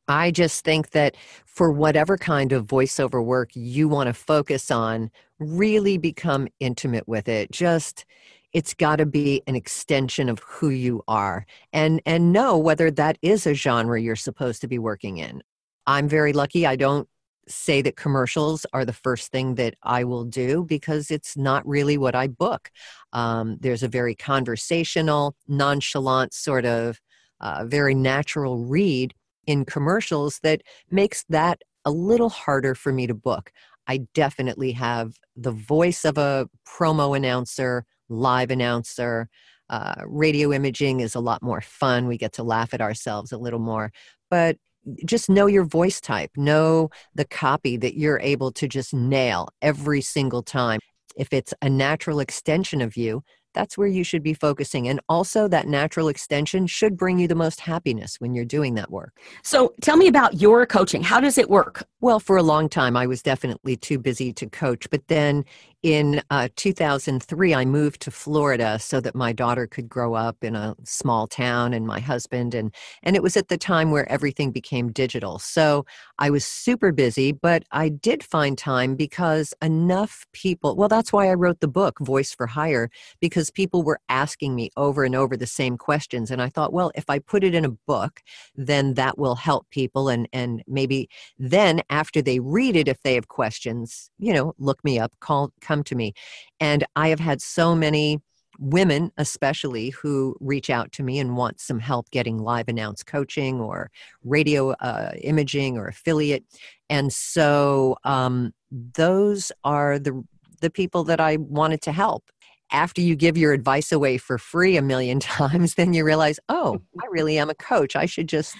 I 0.07 0.31
just 0.31 0.63
think 0.63 0.91
that 0.91 1.15
for 1.45 1.71
whatever 1.71 2.17
kind 2.17 2.51
of 2.51 2.65
voiceover 2.65 3.23
work 3.23 3.49
you 3.53 3.87
want 3.87 4.07
to 4.07 4.13
focus 4.13 4.69
on, 4.69 5.09
really 5.39 5.97
become 5.97 6.47
intimate 6.59 7.07
with 7.07 7.27
it. 7.27 7.51
Just 7.51 8.05
it's 8.53 8.73
got 8.73 8.97
to 8.97 9.05
be 9.05 9.41
an 9.47 9.55
extension 9.55 10.29
of 10.29 10.39
who 10.39 10.69
you 10.69 11.01
are 11.07 11.45
and 11.71 12.01
and 12.05 12.31
know 12.31 12.57
whether 12.57 12.91
that 12.91 13.17
is 13.21 13.47
a 13.47 13.53
genre 13.53 13.99
you're 13.99 14.15
supposed 14.15 14.61
to 14.61 14.67
be 14.67 14.77
working 14.77 15.17
in. 15.17 15.41
I'm 15.87 16.07
very 16.07 16.33
lucky 16.33 16.65
I 16.65 16.75
don't 16.75 17.07
say 17.47 17.81
that 17.81 17.97
commercials 17.97 18.65
are 18.73 18.85
the 18.85 18.93
first 18.93 19.31
thing 19.31 19.55
that 19.55 19.75
I 19.83 20.03
will 20.03 20.23
do 20.23 20.63
because 20.63 21.11
it's 21.11 21.35
not 21.35 21.67
really 21.67 21.97
what 21.97 22.15
I 22.15 22.27
book. 22.27 22.71
Um, 23.11 23.57
there's 23.59 23.83
a 23.83 23.87
very 23.87 24.15
conversational, 24.15 25.35
nonchalant 25.47 26.33
sort 26.33 26.65
of 26.65 27.01
uh, 27.41 27.65
very 27.65 27.95
natural 27.95 28.65
read 28.65 29.13
in 29.45 29.65
commercials 29.65 30.39
that 30.39 30.61
makes 30.89 31.25
that 31.29 31.61
a 31.85 31.91
little 31.91 32.29
harder 32.29 32.75
for 32.75 32.93
me 32.93 33.07
to 33.07 33.13
book. 33.13 33.51
I 33.87 34.07
definitely 34.13 34.71
have 34.73 35.17
the 35.35 35.51
voice 35.51 36.05
of 36.05 36.17
a 36.17 36.47
promo 36.65 37.15
announcer, 37.15 37.85
live 38.09 38.51
announcer. 38.51 39.29
Uh, 39.69 39.95
radio 40.05 40.53
imaging 40.53 40.99
is 40.99 41.15
a 41.15 41.19
lot 41.19 41.41
more 41.41 41.61
fun. 41.61 42.07
We 42.07 42.17
get 42.17 42.33
to 42.33 42.43
laugh 42.43 42.73
at 42.73 42.81
ourselves 42.81 43.31
a 43.31 43.37
little 43.37 43.59
more. 43.59 43.91
But 44.29 44.57
just 45.05 45.29
know 45.29 45.47
your 45.47 45.63
voice 45.63 46.01
type, 46.01 46.31
know 46.35 46.89
the 47.15 47.25
copy 47.25 47.77
that 47.77 47.97
you're 47.97 48.19
able 48.19 48.51
to 48.51 48.67
just 48.67 48.93
nail 48.93 49.49
every 49.61 50.01
single 50.01 50.43
time. 50.43 50.79
If 51.15 51.31
it's 51.31 51.53
a 51.61 51.69
natural 51.69 52.19
extension 52.19 52.81
of 52.81 52.97
you, 52.97 53.23
that's 53.53 53.77
where 53.77 53.87
you 53.87 54.03
should 54.03 54.23
be 54.23 54.33
focusing. 54.33 54.87
And 54.87 54.99
also, 55.07 55.47
that 55.47 55.67
natural 55.67 56.07
extension 56.07 56.67
should 56.67 56.97
bring 56.97 57.19
you 57.19 57.27
the 57.27 57.35
most 57.35 57.59
happiness 57.59 58.19
when 58.19 58.33
you're 58.33 58.45
doing 58.45 58.75
that 58.75 58.91
work. 58.91 59.17
So, 59.43 59.73
tell 59.81 59.97
me 59.97 60.07
about 60.07 60.41
your 60.41 60.65
coaching. 60.65 61.03
How 61.03 61.19
does 61.19 61.37
it 61.37 61.49
work? 61.49 61.87
Well, 62.01 62.19
for 62.19 62.37
a 62.37 62.43
long 62.43 62.69
time, 62.69 62.97
I 62.97 63.07
was 63.07 63.21
definitely 63.21 63.77
too 63.77 63.99
busy 63.99 64.33
to 64.33 64.49
coach. 64.49 64.89
But 64.89 65.07
then 65.07 65.45
in 65.83 66.21
uh, 66.29 66.47
2003, 66.55 67.53
I 67.53 67.65
moved 67.65 68.01
to 68.01 68.11
Florida 68.11 68.79
so 68.79 69.01
that 69.01 69.15
my 69.15 69.33
daughter 69.33 69.67
could 69.67 69.89
grow 69.89 70.13
up 70.13 70.41
in 70.41 70.55
a 70.55 70.75
small 70.85 71.27
town 71.27 71.73
and 71.73 71.85
my 71.85 71.99
husband. 71.99 72.55
And, 72.55 72.73
and 73.03 73.17
it 73.17 73.21
was 73.21 73.35
at 73.35 73.49
the 73.49 73.57
time 73.57 73.91
where 73.91 74.09
everything 74.09 74.51
became 74.51 74.93
digital. 74.93 75.39
So 75.39 75.85
I 76.19 76.29
was 76.29 76.45
super 76.45 76.93
busy, 76.93 77.33
but 77.33 77.63
I 77.71 77.89
did 77.89 78.23
find 78.23 78.57
time 78.57 78.95
because 78.95 79.53
enough 79.61 80.25
people, 80.31 80.77
well, 80.77 80.87
that's 80.87 81.11
why 81.11 81.29
I 81.29 81.33
wrote 81.33 81.59
the 81.59 81.67
book, 81.67 81.99
Voice 81.99 82.33
for 82.33 82.47
Hire, 82.47 82.89
because 83.19 83.51
people 83.51 83.83
were 83.83 83.99
asking 84.07 84.55
me 84.55 84.69
over 84.77 85.03
and 85.03 85.15
over 85.15 85.35
the 85.35 85.45
same 85.45 85.77
questions. 85.77 86.31
And 86.31 86.41
I 86.41 86.47
thought, 86.47 86.71
well, 86.71 86.91
if 86.95 87.09
I 87.09 87.19
put 87.19 87.43
it 87.43 87.53
in 87.53 87.65
a 87.65 87.69
book, 87.69 88.21
then 88.55 88.93
that 88.93 89.17
will 89.17 89.35
help 89.35 89.69
people. 89.69 90.07
And, 90.07 90.29
and 90.31 90.63
maybe 90.65 91.09
then 91.37 91.81
after 91.89 92.21
they 92.21 92.39
read 92.39 92.77
it, 92.77 92.87
if 92.87 93.01
they 93.01 93.15
have 93.15 93.27
questions, 93.27 94.09
you 94.17 94.31
know, 94.31 94.53
look 94.57 94.81
me 94.85 94.97
up, 94.97 95.11
call, 95.19 95.51
come 95.73 95.83
to 95.85 95.95
me. 95.95 96.13
And 96.59 96.85
I 96.95 97.09
have 97.09 97.19
had 97.19 97.41
so 97.41 97.75
many 97.75 98.19
women 98.59 99.11
especially 99.17 99.89
who 99.89 100.35
reach 100.39 100.69
out 100.69 100.91
to 100.91 101.01
me 101.01 101.17
and 101.17 101.35
want 101.35 101.59
some 101.59 101.79
help 101.79 102.11
getting 102.11 102.37
live 102.37 102.67
announce 102.67 103.01
coaching 103.01 103.59
or 103.59 103.89
radio 104.23 104.71
uh, 104.73 105.11
imaging 105.23 105.75
or 105.75 105.87
affiliate. 105.87 106.43
And 106.87 107.11
so 107.11 107.97
um, 108.03 108.53
those 108.71 109.51
are 109.63 109.97
the 109.97 110.23
the 110.61 110.69
people 110.69 111.03
that 111.03 111.19
i 111.19 111.35
wanted 111.37 111.81
to 111.81 111.91
help. 111.91 112.23
After 112.71 113.01
you 113.01 113.15
give 113.15 113.37
your 113.37 113.51
advice 113.53 113.91
away 113.91 114.17
for 114.17 114.37
free 114.37 114.77
a 114.77 114.81
million 114.81 115.19
times 115.35 115.73
then 115.73 115.93
you 115.93 116.05
realize 116.05 116.39
oh 116.47 116.79
i 117.01 117.05
really 117.09 117.39
am 117.39 117.49
a 117.49 117.55
coach. 117.55 117.95
I 117.95 118.05
should 118.05 118.29
just 118.29 118.55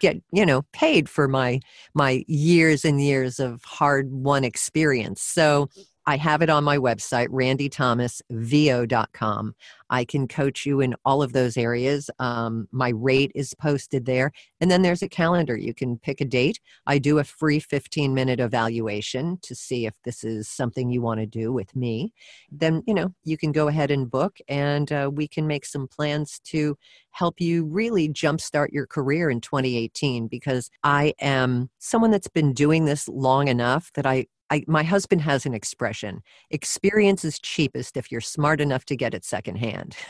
get 0.00 0.16
you 0.32 0.44
know 0.44 0.62
paid 0.72 1.08
for 1.08 1.28
my 1.28 1.60
my 1.94 2.24
years 2.26 2.84
and 2.84 3.00
years 3.00 3.38
of 3.38 3.62
hard 3.62 4.10
won 4.10 4.42
experience. 4.42 5.22
So 5.22 5.68
I 6.10 6.16
have 6.16 6.42
it 6.42 6.50
on 6.50 6.64
my 6.64 6.76
website, 6.76 7.28
randythomasvo.com. 7.28 9.54
I 9.90 10.04
can 10.04 10.26
coach 10.26 10.66
you 10.66 10.80
in 10.80 10.96
all 11.04 11.22
of 11.22 11.32
those 11.32 11.56
areas. 11.56 12.10
Um, 12.18 12.66
my 12.72 12.88
rate 12.88 13.30
is 13.36 13.54
posted 13.54 14.06
there. 14.06 14.32
And 14.60 14.72
then 14.72 14.82
there's 14.82 15.02
a 15.02 15.08
calendar. 15.08 15.56
You 15.56 15.72
can 15.72 15.98
pick 15.98 16.20
a 16.20 16.24
date. 16.24 16.58
I 16.84 16.98
do 16.98 17.20
a 17.20 17.24
free 17.24 17.60
15 17.60 18.12
minute 18.12 18.40
evaluation 18.40 19.38
to 19.42 19.54
see 19.54 19.86
if 19.86 19.94
this 20.02 20.24
is 20.24 20.48
something 20.48 20.90
you 20.90 21.00
want 21.00 21.20
to 21.20 21.26
do 21.26 21.52
with 21.52 21.76
me. 21.76 22.12
Then, 22.50 22.82
you 22.88 22.94
know, 22.94 23.14
you 23.22 23.38
can 23.38 23.52
go 23.52 23.68
ahead 23.68 23.92
and 23.92 24.10
book 24.10 24.38
and 24.48 24.90
uh, 24.90 25.12
we 25.14 25.28
can 25.28 25.46
make 25.46 25.64
some 25.64 25.86
plans 25.86 26.40
to 26.46 26.76
help 27.12 27.40
you 27.40 27.66
really 27.66 28.08
jumpstart 28.08 28.72
your 28.72 28.88
career 28.88 29.30
in 29.30 29.40
2018 29.40 30.26
because 30.26 30.70
I 30.82 31.14
am 31.20 31.70
someone 31.78 32.10
that's 32.10 32.26
been 32.26 32.52
doing 32.52 32.84
this 32.84 33.08
long 33.08 33.46
enough 33.46 33.92
that 33.94 34.06
I 34.06 34.26
I, 34.50 34.64
my 34.66 34.82
husband 34.82 35.22
has 35.22 35.46
an 35.46 35.54
expression 35.54 36.22
experience 36.50 37.24
is 37.24 37.38
cheapest 37.38 37.96
if 37.96 38.10
you're 38.10 38.20
smart 38.20 38.60
enough 38.60 38.84
to 38.86 38.96
get 38.96 39.14
it 39.14 39.24
secondhand. 39.24 39.96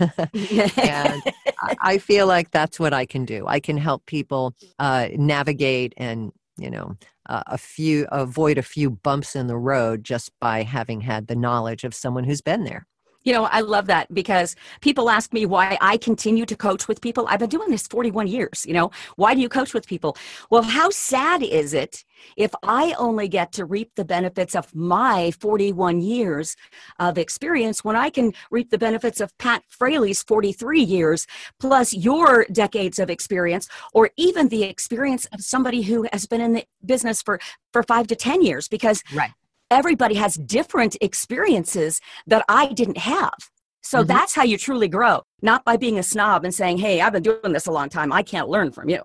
And 0.76 1.22
I, 1.82 1.98
feel 1.98 2.26
like 2.26 2.50
that's 2.50 2.80
what 2.80 2.92
i 2.92 3.04
can 3.04 3.24
do. 3.24 3.46
I 3.46 3.60
can 3.60 3.76
help 3.76 4.06
people 4.06 4.54
uh, 4.78 5.08
navigate 5.14 5.92
and 5.96 6.32
you 6.56 6.70
know 6.70 6.96
uh, 7.28 7.42
a 7.46 7.58
few 7.58 8.06
avoid 8.10 8.58
a 8.58 8.62
few 8.62 8.90
bumps 8.90 9.36
in 9.36 9.46
the 9.46 9.56
road 9.56 10.04
just 10.04 10.30
by 10.40 10.62
having 10.62 11.00
had 11.00 11.26
the 11.26 11.36
knowledge 11.36 11.84
of 11.84 11.94
someone 11.94 12.24
who's 12.24 12.42
been 12.42 12.64
there 12.64 12.86
you 13.24 13.32
know, 13.32 13.44
I 13.44 13.60
love 13.60 13.86
that 13.86 14.12
because 14.12 14.56
people 14.80 15.10
ask 15.10 15.32
me 15.32 15.44
why 15.46 15.76
I 15.80 15.96
continue 15.96 16.46
to 16.46 16.56
coach 16.56 16.88
with 16.88 17.00
people. 17.00 17.26
I've 17.28 17.40
been 17.40 17.50
doing 17.50 17.70
this 17.70 17.86
41 17.86 18.26
years. 18.28 18.64
You 18.66 18.74
know, 18.74 18.90
why 19.16 19.34
do 19.34 19.40
you 19.40 19.48
coach 19.48 19.74
with 19.74 19.86
people? 19.86 20.16
Well, 20.50 20.62
how 20.62 20.90
sad 20.90 21.42
is 21.42 21.74
it 21.74 22.04
if 22.36 22.52
I 22.62 22.94
only 22.98 23.28
get 23.28 23.52
to 23.52 23.64
reap 23.64 23.92
the 23.94 24.04
benefits 24.04 24.54
of 24.54 24.74
my 24.74 25.30
41 25.32 26.00
years 26.00 26.56
of 26.98 27.18
experience 27.18 27.84
when 27.84 27.96
I 27.96 28.10
can 28.10 28.32
reap 28.50 28.70
the 28.70 28.78
benefits 28.78 29.20
of 29.20 29.36
Pat 29.38 29.64
Fraley's 29.68 30.22
43 30.22 30.82
years, 30.82 31.26
plus 31.58 31.92
your 31.92 32.46
decades 32.52 32.98
of 32.98 33.10
experience, 33.10 33.68
or 33.92 34.10
even 34.16 34.48
the 34.48 34.64
experience 34.64 35.26
of 35.26 35.40
somebody 35.40 35.82
who 35.82 36.06
has 36.12 36.26
been 36.26 36.40
in 36.40 36.52
the 36.52 36.64
business 36.84 37.22
for, 37.22 37.38
for 37.72 37.82
five 37.82 38.06
to 38.08 38.16
10 38.16 38.42
years? 38.42 38.68
Because 38.68 39.02
right 39.14 39.32
everybody 39.70 40.14
has 40.16 40.34
different 40.34 40.96
experiences 41.00 42.00
that 42.26 42.44
I 42.48 42.72
didn't 42.72 42.98
have. 42.98 43.34
So 43.82 43.98
mm-hmm. 43.98 44.08
that's 44.08 44.34
how 44.34 44.42
you 44.42 44.58
truly 44.58 44.88
grow, 44.88 45.22
not 45.42 45.64
by 45.64 45.76
being 45.76 45.98
a 45.98 46.02
snob 46.02 46.44
and 46.44 46.54
saying, 46.54 46.78
Hey, 46.78 47.00
I've 47.00 47.12
been 47.12 47.22
doing 47.22 47.52
this 47.52 47.66
a 47.66 47.72
long 47.72 47.88
time. 47.88 48.12
I 48.12 48.22
can't 48.22 48.48
learn 48.48 48.72
from 48.72 48.88
you. 48.88 49.02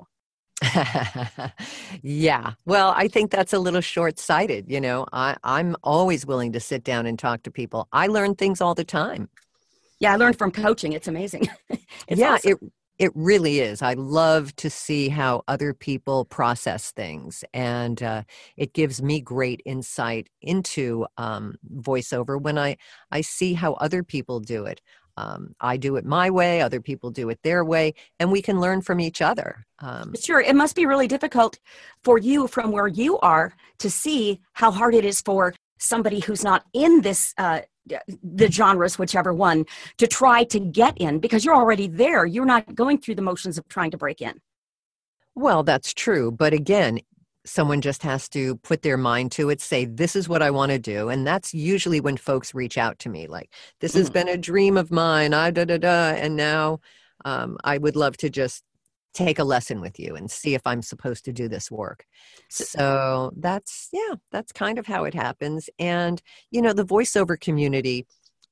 yeah. 2.02 2.54
Well, 2.66 2.94
I 2.96 3.08
think 3.08 3.32
that's 3.32 3.54
a 3.54 3.60
little 3.60 3.82
short 3.82 4.20
sighted. 4.20 4.70
You 4.70 4.82
know, 4.82 5.06
I, 5.12 5.38
I'm 5.44 5.76
always 5.84 6.26
willing 6.26 6.54
to 6.54 6.60
sit 6.60 6.84
down 6.84 7.06
and 7.06 7.20
talk 7.20 7.44
to 7.44 7.52
people. 7.52 7.88
I 7.92 8.08
learn 8.08 8.36
things 8.36 8.62
all 8.62 8.76
the 8.76 8.84
time. 8.84 9.30
Yeah, 10.00 10.14
I 10.14 10.16
learned 10.18 10.38
from 10.38 10.52
coaching. 10.52 10.94
It's 10.94 11.08
amazing. 11.08 11.48
it's 11.70 12.20
yeah, 12.20 12.34
awesome. 12.34 12.52
it 12.52 12.60
it 12.98 13.12
really 13.14 13.60
is. 13.60 13.82
I 13.82 13.94
love 13.94 14.56
to 14.58 14.70
see 14.70 15.10
how 15.10 15.44
other 15.48 15.74
people 15.74 16.26
process 16.26 16.92
things, 16.92 17.44
and 17.54 18.02
uh, 18.02 18.24
it 18.58 18.74
gives 18.74 19.02
me 19.02 19.20
great 19.20 19.62
insight 19.66 20.30
into 20.42 21.06
um, 21.18 21.56
voiceover 21.76 22.42
when 22.42 22.58
I 22.58 22.78
I 23.12 23.22
see 23.22 23.54
how 23.54 23.74
other 23.74 24.04
people 24.04 24.40
do 24.40 24.66
it. 24.66 24.82
Um, 25.18 25.56
I 25.62 25.78
do 25.78 25.96
it 25.96 26.06
my 26.06 26.30
way, 26.30 26.62
other 26.62 26.82
people 26.82 27.10
do 27.10 27.30
it 27.30 27.40
their 27.44 27.64
way, 27.64 27.94
and 28.20 28.32
we 28.32 28.42
can 28.42 28.60
learn 28.60 28.82
from 28.82 29.00
each 29.00 29.22
other. 29.22 29.66
Um, 29.80 30.14
sure, 30.20 30.42
it 30.42 30.56
must 30.56 30.76
be 30.76 30.86
really 30.86 31.08
difficult 31.08 31.60
for 32.04 32.18
you 32.18 32.48
from 32.48 32.72
where 32.72 32.88
you 32.88 33.18
are 33.20 33.54
to 33.80 33.90
see 33.90 34.42
how 34.54 34.72
hard 34.72 34.94
it 34.94 35.06
is 35.06 35.22
for 35.22 35.54
somebody 35.78 36.20
who's 36.20 36.44
not 36.44 36.66
in 36.74 37.02
this 37.02 37.34
uh, 37.38 37.62
the 38.24 38.52
genres, 38.52 38.98
whichever 38.98 39.34
one, 39.34 39.66
to 39.98 40.08
try 40.08 40.44
to 40.46 40.60
get 40.60 40.98
in 40.98 41.20
because 41.20 41.46
you're 41.46 41.56
already 41.56 41.88
there. 41.88 42.26
You're 42.26 42.46
not 42.46 42.76
going 42.76 43.00
through 43.00 43.16
the 43.16 43.22
motions 43.22 43.58
of 43.58 43.68
trying 43.68 43.92
to 43.92 43.98
break 43.98 44.22
in. 44.22 44.40
Well, 45.36 45.64
that's 45.64 45.94
true. 45.94 46.32
But 46.32 46.54
again, 46.54 47.00
someone 47.46 47.82
just 47.82 48.04
has 48.04 48.28
to 48.30 48.56
put 48.58 48.82
their 48.82 48.98
mind 48.98 49.32
to 49.34 49.50
it, 49.50 49.62
say, 49.62 49.86
This 49.86 50.16
is 50.16 50.28
what 50.28 50.42
I 50.42 50.52
want 50.52 50.72
to 50.72 50.80
do. 50.80 51.10
And 51.10 51.26
that's 51.26 51.54
usually 51.54 52.00
when 52.00 52.18
folks 52.18 52.54
reach 52.54 52.78
out 52.78 53.00
to 53.00 53.10
me, 53.10 53.28
like, 53.28 53.52
This 53.82 53.94
has 53.94 54.10
mm. 54.10 54.14
been 54.14 54.30
a 54.30 54.38
dream 54.38 54.78
of 54.78 54.92
mine. 54.92 55.34
I 55.34 55.52
da 55.52 55.66
da 55.66 55.78
da. 55.78 56.10
And 56.12 56.36
now 56.36 56.80
um, 57.24 57.58
I 57.64 57.78
would 57.78 57.96
love 57.96 58.18
to 58.18 58.30
just 58.30 58.64
take 59.16 59.40
a 59.40 59.44
lesson 59.44 59.82
with 59.82 59.98
you 60.00 60.16
and 60.16 60.30
see 60.30 60.54
if 60.54 60.62
I'm 60.66 60.82
supposed 60.82 61.26
to 61.26 61.34
do 61.34 61.48
this 61.48 61.72
work. 61.72 62.06
So 62.50 63.32
that's, 63.38 63.90
yeah, 63.92 64.16
that's 64.32 64.52
kind 64.52 64.78
of 64.78 64.86
how 64.86 65.06
it 65.06 65.14
happens. 65.14 65.70
And, 65.80 66.22
you 66.52 66.62
know, 66.62 66.74
the 66.74 66.86
voiceover 66.86 67.40
community 67.40 68.06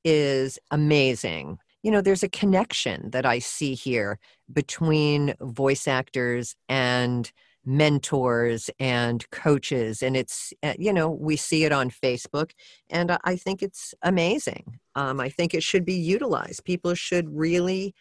is 0.04 0.58
amazing. 0.70 1.58
You 1.82 1.90
know, 1.90 2.00
there's 2.00 2.22
a 2.22 2.28
connection 2.28 3.10
that 3.10 3.26
I 3.26 3.38
see 3.38 3.74
here 3.74 4.18
between 4.52 5.34
voice 5.40 5.86
actors 5.86 6.56
and 6.68 7.30
mentors 7.66 8.68
and 8.78 9.28
coaches 9.30 10.02
and 10.02 10.18
it's 10.18 10.52
uh, 10.62 10.74
you 10.78 10.92
know 10.92 11.08
we 11.08 11.34
see 11.34 11.64
it 11.64 11.72
on 11.72 11.88
facebook 11.88 12.50
and 12.90 13.16
i 13.24 13.34
think 13.36 13.62
it's 13.62 13.94
amazing 14.02 14.78
um, 14.96 15.18
i 15.18 15.30
think 15.30 15.54
it 15.54 15.62
should 15.62 15.82
be 15.82 15.94
utilized 15.94 16.62
people 16.66 16.94
should 16.94 17.26
really 17.34 17.94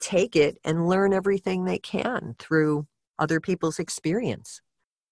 take 0.00 0.36
it 0.36 0.58
and 0.64 0.88
learn 0.88 1.12
everything 1.12 1.64
they 1.64 1.78
can 1.78 2.34
through 2.38 2.86
other 3.18 3.40
people's 3.40 3.78
experience. 3.78 4.60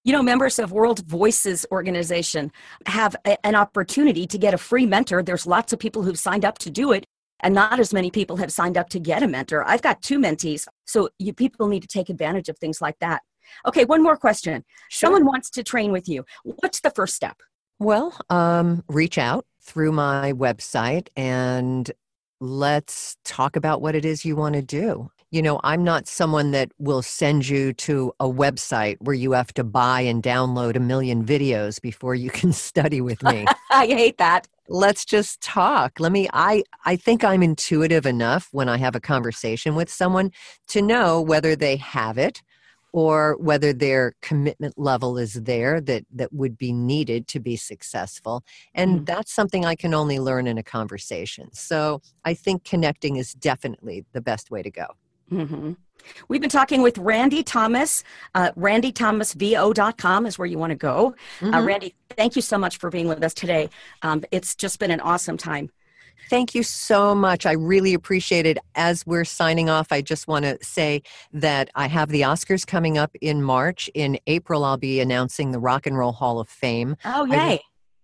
You 0.03 0.13
know, 0.13 0.23
members 0.23 0.59
of 0.59 0.71
World 0.71 1.05
Voices 1.05 1.65
organization 1.71 2.51
have 2.85 3.15
a, 3.25 3.45
an 3.45 3.55
opportunity 3.55 4.25
to 4.27 4.37
get 4.37 4.53
a 4.53 4.57
free 4.57 4.85
mentor. 4.85 5.21
There's 5.21 5.45
lots 5.45 5.73
of 5.73 5.79
people 5.79 6.03
who've 6.03 6.17
signed 6.17 6.45
up 6.45 6.57
to 6.59 6.69
do 6.69 6.91
it, 6.93 7.05
and 7.41 7.53
not 7.53 7.79
as 7.79 7.93
many 7.93 8.09
people 8.09 8.37
have 8.37 8.51
signed 8.51 8.77
up 8.77 8.89
to 8.89 8.99
get 8.99 9.23
a 9.23 9.27
mentor. 9.27 9.67
I've 9.67 9.81
got 9.81 10.01
two 10.01 10.17
mentees, 10.17 10.67
so 10.85 11.09
you 11.19 11.33
people 11.33 11.67
need 11.67 11.81
to 11.81 11.87
take 11.87 12.09
advantage 12.09 12.49
of 12.49 12.57
things 12.57 12.81
like 12.81 12.97
that. 12.99 13.21
Okay, 13.65 13.85
one 13.85 14.01
more 14.01 14.17
question. 14.17 14.63
Sure. 14.89 15.07
Someone 15.07 15.25
wants 15.25 15.49
to 15.51 15.63
train 15.63 15.91
with 15.91 16.07
you. 16.07 16.23
What's 16.43 16.81
the 16.81 16.91
first 16.91 17.15
step? 17.15 17.37
Well, 17.79 18.17
um, 18.29 18.83
reach 18.87 19.17
out 19.17 19.45
through 19.61 19.91
my 19.91 20.33
website 20.33 21.07
and 21.15 21.89
let's 22.39 23.17
talk 23.25 23.55
about 23.55 23.81
what 23.81 23.95
it 23.95 24.05
is 24.05 24.25
you 24.25 24.35
want 24.35 24.55
to 24.55 24.61
do. 24.61 25.09
You 25.31 25.41
know, 25.41 25.59
I'm 25.63 25.83
not 25.83 26.07
someone 26.07 26.51
that 26.51 26.71
will 26.79 27.03
send 27.03 27.47
you 27.47 27.73
to 27.73 28.11
a 28.19 28.27
website 28.27 28.97
where 28.99 29.13
you 29.13 29.33
have 29.33 29.53
to 29.53 29.63
buy 29.63 30.01
and 30.01 30.23
download 30.23 30.75
a 30.75 30.79
million 30.79 31.23
videos 31.25 31.79
before 31.81 32.15
you 32.15 32.29
can 32.39 32.51
study 32.53 33.01
with 33.01 33.21
me. 33.23 33.45
I 33.69 33.85
hate 33.85 34.17
that. 34.17 34.47
let's 34.71 35.03
just 35.03 35.41
talk 35.41 35.99
let 35.99 36.11
me 36.11 36.29
i 36.31 36.63
i 36.85 36.95
think 36.95 37.23
i'm 37.23 37.41
intuitive 37.41 38.05
enough 38.05 38.47
when 38.51 38.69
i 38.69 38.77
have 38.77 38.95
a 38.95 38.99
conversation 38.99 39.73
with 39.73 39.89
someone 39.89 40.31
to 40.67 40.79
know 40.79 41.19
whether 41.19 41.55
they 41.55 41.75
have 41.75 42.19
it 42.19 42.43
or 42.91 43.35
whether 43.39 43.71
their 43.73 44.13
commitment 44.21 44.77
level 44.77 45.17
is 45.17 45.33
there 45.43 45.79
that 45.81 46.03
that 46.13 46.31
would 46.33 46.57
be 46.57 46.71
needed 46.73 47.27
to 47.27 47.39
be 47.39 47.55
successful 47.55 48.43
and 48.73 49.01
Mm. 49.01 49.05
that's 49.05 49.31
something 49.33 49.65
i 49.65 49.75
can 49.75 49.93
only 49.93 50.19
learn 50.19 50.47
in 50.47 50.57
a 50.57 50.63
conversation 50.63 51.49
so 51.53 52.01
i 52.25 52.33
think 52.33 52.63
connecting 52.63 53.15
is 53.17 53.33
definitely 53.33 54.05
the 54.13 54.21
best 54.21 54.49
way 54.51 54.61
to 54.63 54.71
go 54.71 54.87
hmm 55.29 55.71
We've 56.29 56.39
been 56.39 56.49
talking 56.49 56.81
with 56.81 56.97
Randy 56.97 57.43
Thomas. 57.43 58.05
Uh, 58.33 58.51
RandyThomasVO.com 58.57 60.25
is 60.25 60.39
where 60.39 60.45
you 60.45 60.57
want 60.57 60.71
to 60.71 60.75
go. 60.77 61.13
Uh, 61.41 61.45
Mhm. 61.45 61.65
Randy, 61.65 61.95
thank 62.15 62.37
you 62.37 62.41
so 62.41 62.57
much 62.57 62.77
for 62.77 62.89
being 62.89 63.07
with 63.09 63.21
us 63.23 63.33
today. 63.33 63.69
Um, 64.01 64.23
it's 64.31 64.55
just 64.55 64.79
been 64.79 64.91
an 64.91 65.01
awesome 65.01 65.35
time. 65.37 65.69
Thank 66.29 66.53
you 66.53 66.63
so 66.63 67.15
much. 67.15 67.45
I 67.45 67.53
really 67.53 67.93
appreciate 67.93 68.45
it. 68.45 68.57
As 68.75 69.05
we're 69.05 69.25
signing 69.25 69.69
off, 69.69 69.91
I 69.91 70.01
just 70.01 70.27
want 70.27 70.45
to 70.45 70.57
say 70.61 71.01
that 71.33 71.69
I 71.75 71.87
have 71.87 72.09
the 72.09 72.21
Oscars 72.21 72.65
coming 72.65 72.97
up 72.97 73.15
in 73.21 73.41
March. 73.41 73.89
In 73.93 74.19
April, 74.27 74.63
I'll 74.63 74.77
be 74.77 74.99
announcing 74.99 75.51
the 75.51 75.59
Rock 75.59 75.87
and 75.87 75.97
Roll 75.97 76.11
Hall 76.11 76.39
of 76.39 76.49
Fame. 76.49 76.95
Oh, 77.05 77.25
yay. 77.25 77.61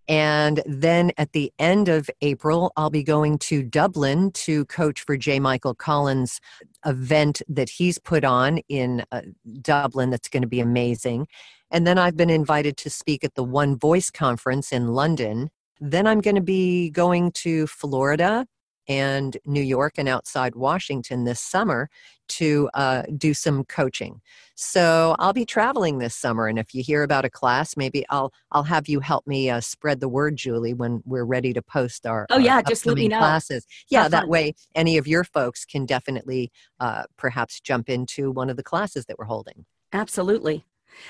And 0.07 0.61
then 0.65 1.11
at 1.17 1.31
the 1.31 1.51
end 1.57 1.89
of 1.89 2.09
April, 2.21 2.71
I'll 2.77 2.91
be 2.91 3.03
going 3.03 3.39
to 3.39 3.63
Dublin 3.63 4.31
to 4.31 4.65
coach 4.65 5.01
for 5.01 5.17
J. 5.17 5.39
Michael 5.39 5.73
Collins' 5.73 6.39
event 6.85 7.41
that 7.47 7.69
he's 7.69 7.97
put 7.97 8.23
on 8.23 8.59
in 8.69 9.03
uh, 9.11 9.21
Dublin 9.61 10.11
that's 10.11 10.29
going 10.29 10.43
to 10.43 10.47
be 10.47 10.59
amazing. 10.59 11.27
And 11.71 11.87
then 11.87 11.97
I've 11.97 12.15
been 12.15 12.29
invited 12.29 12.77
to 12.77 12.89
speak 12.89 13.23
at 13.23 13.33
the 13.35 13.43
One 13.43 13.77
Voice 13.77 14.11
conference 14.11 14.71
in 14.71 14.89
London. 14.89 15.49
Then 15.79 16.07
I'm 16.07 16.21
going 16.21 16.35
to 16.35 16.41
be 16.41 16.89
going 16.89 17.31
to 17.31 17.67
Florida 17.67 18.45
and 18.87 19.37
New 19.45 19.61
York 19.61 19.93
and 19.97 20.07
outside 20.07 20.55
Washington 20.55 21.23
this 21.23 21.39
summer 21.39 21.89
to 22.27 22.69
uh, 22.73 23.03
do 23.17 23.33
some 23.33 23.63
coaching. 23.65 24.21
So 24.55 25.15
I'll 25.19 25.33
be 25.33 25.45
traveling 25.45 25.97
this 25.97 26.15
summer, 26.15 26.47
and 26.47 26.57
if 26.57 26.73
you 26.73 26.81
hear 26.83 27.03
about 27.03 27.25
a 27.25 27.29
class, 27.29 27.75
maybe 27.77 28.05
I'll 28.09 28.31
I'll 28.51 28.63
have 28.63 28.87
you 28.87 28.99
help 28.99 29.27
me 29.27 29.49
uh, 29.49 29.59
spread 29.61 29.99
the 29.99 30.07
word, 30.09 30.35
Julie, 30.35 30.73
when 30.73 31.01
we're 31.05 31.25
ready 31.25 31.53
to 31.53 31.61
post 31.61 32.05
our 32.05 32.25
Oh, 32.29 32.35
our 32.35 32.41
yeah, 32.41 32.61
just 32.61 32.85
let 32.85 32.97
me 32.97 33.07
know. 33.07 33.17
classes. 33.17 33.65
Yeah, 33.89 34.03
Have 34.03 34.11
that 34.11 34.21
fun. 34.21 34.29
way 34.29 34.53
any 34.75 34.97
of 34.97 35.07
your 35.07 35.23
folks 35.23 35.65
can 35.65 35.85
definitely 35.85 36.51
uh, 36.79 37.03
perhaps 37.17 37.59
jump 37.59 37.89
into 37.89 38.31
one 38.31 38.49
of 38.49 38.57
the 38.57 38.63
classes 38.63 39.05
that 39.05 39.17
we're 39.19 39.25
holding. 39.25 39.65
Absolutely. 39.93 40.63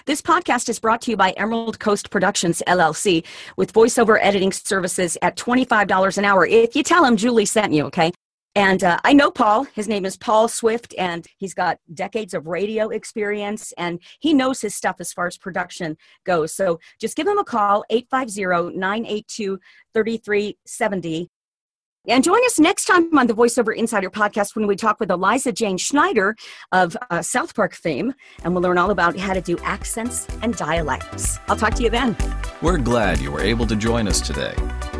This 0.06 0.22
podcast 0.22 0.70
is 0.70 0.80
brought 0.80 1.02
to 1.02 1.12
you 1.12 1.18
by 1.18 1.32
Emerald 1.32 1.80
Coast 1.80 2.10
Productions, 2.10 2.62
LLC, 2.68 3.26
with 3.58 3.74
voiceover 3.74 4.18
editing 4.22 4.52
services 4.52 5.18
at 5.22 5.36
$25 5.38 6.18
an 6.18 6.26
hour. 6.26 6.46
If 6.46 6.76
you 6.76 6.84
tell 6.84 7.04
them 7.04 7.18
Julie 7.18 7.46
sent 7.46 7.74
you, 7.74 7.86
okay? 7.86 8.12
And 8.58 8.86
uh, 8.86 9.00
I 9.04 9.12
know 9.12 9.32
Paul. 9.32 9.66
His 9.76 9.90
name 9.90 10.06
is 10.06 10.16
Paul 10.16 10.48
Swift, 10.48 10.96
and 10.98 11.28
he's 11.38 11.54
got 11.54 11.78
decades 11.94 12.34
of 12.34 12.48
radio 12.48 12.88
experience, 12.88 13.74
and 13.78 14.00
he 14.22 14.34
knows 14.34 14.62
his 14.62 14.74
stuff 14.74 14.96
as 15.00 15.12
far 15.12 15.28
as 15.28 15.38
production 15.38 15.98
goes. 16.24 16.54
So 16.54 16.80
just 16.98 17.18
give 17.18 17.28
him 17.28 17.38
a 17.38 17.44
call, 17.44 17.84
850 17.90 18.78
982 18.78 19.60
3370. 19.94 21.30
And 22.08 22.24
join 22.24 22.44
us 22.46 22.60
next 22.60 22.86
time 22.86 23.18
on 23.18 23.28
the 23.28 23.34
VoiceOver 23.34 23.76
Insider 23.76 24.10
podcast 24.10 24.56
when 24.56 24.68
we 24.68 24.76
talk 24.76 25.00
with 25.00 25.10
Eliza 25.10 25.52
Jane 25.52 25.78
Schneider 25.78 26.36
of 26.72 26.96
uh, 27.10 27.22
South 27.22 27.56
Park 27.56 27.74
fame, 27.74 28.14
and 28.44 28.54
we'll 28.54 28.64
learn 28.64 28.78
all 28.78 28.92
about 28.92 29.18
how 29.18 29.34
to 29.34 29.42
do 29.42 29.58
accents 29.64 30.28
and 30.42 30.56
dialects. 30.56 31.40
I'll 31.48 31.56
talk 31.56 31.74
to 31.76 31.84
you 31.84 31.90
then. 31.90 32.16
We're 32.62 32.78
glad 32.78 33.20
you 33.20 33.32
were 33.32 33.42
able 33.42 33.68
to 33.68 33.76
join 33.76 34.08
us 34.08 34.22
today. 34.22 34.56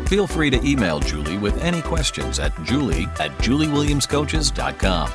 Feel 0.06 0.26
free 0.26 0.50
to 0.50 0.64
email 0.64 1.00
Julie 1.00 1.38
with 1.38 1.60
any 1.62 1.82
questions 1.82 2.38
at 2.38 2.52
julie 2.64 3.04
at 3.18 3.30
juliewilliamscoaches.com. 3.38 5.12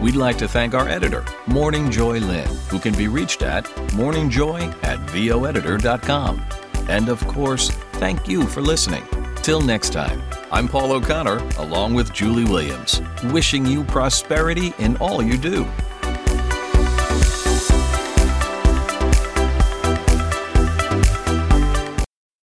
We'd 0.00 0.16
like 0.16 0.36
to 0.38 0.48
thank 0.48 0.74
our 0.74 0.88
editor, 0.88 1.24
Morning 1.46 1.90
Joy 1.90 2.18
Lynn, 2.20 2.48
who 2.68 2.78
can 2.78 2.94
be 2.94 3.08
reached 3.08 3.42
at 3.42 3.64
morningjoy 3.94 4.84
at 4.84 4.98
voeditor.com. 5.10 6.44
And 6.88 7.08
of 7.08 7.26
course, 7.26 7.70
thank 7.94 8.28
you 8.28 8.44
for 8.46 8.60
listening. 8.60 9.04
Till 9.46 9.60
next 9.60 9.92
time, 9.92 10.20
I'm 10.50 10.66
Paul 10.66 10.90
O'Connor, 10.90 11.38
along 11.58 11.94
with 11.94 12.12
Julie 12.12 12.42
Williams, 12.42 13.00
wishing 13.26 13.64
you 13.64 13.84
prosperity 13.84 14.74
in 14.80 14.96
all 14.96 15.22
you 15.22 15.38
do. 15.38 15.64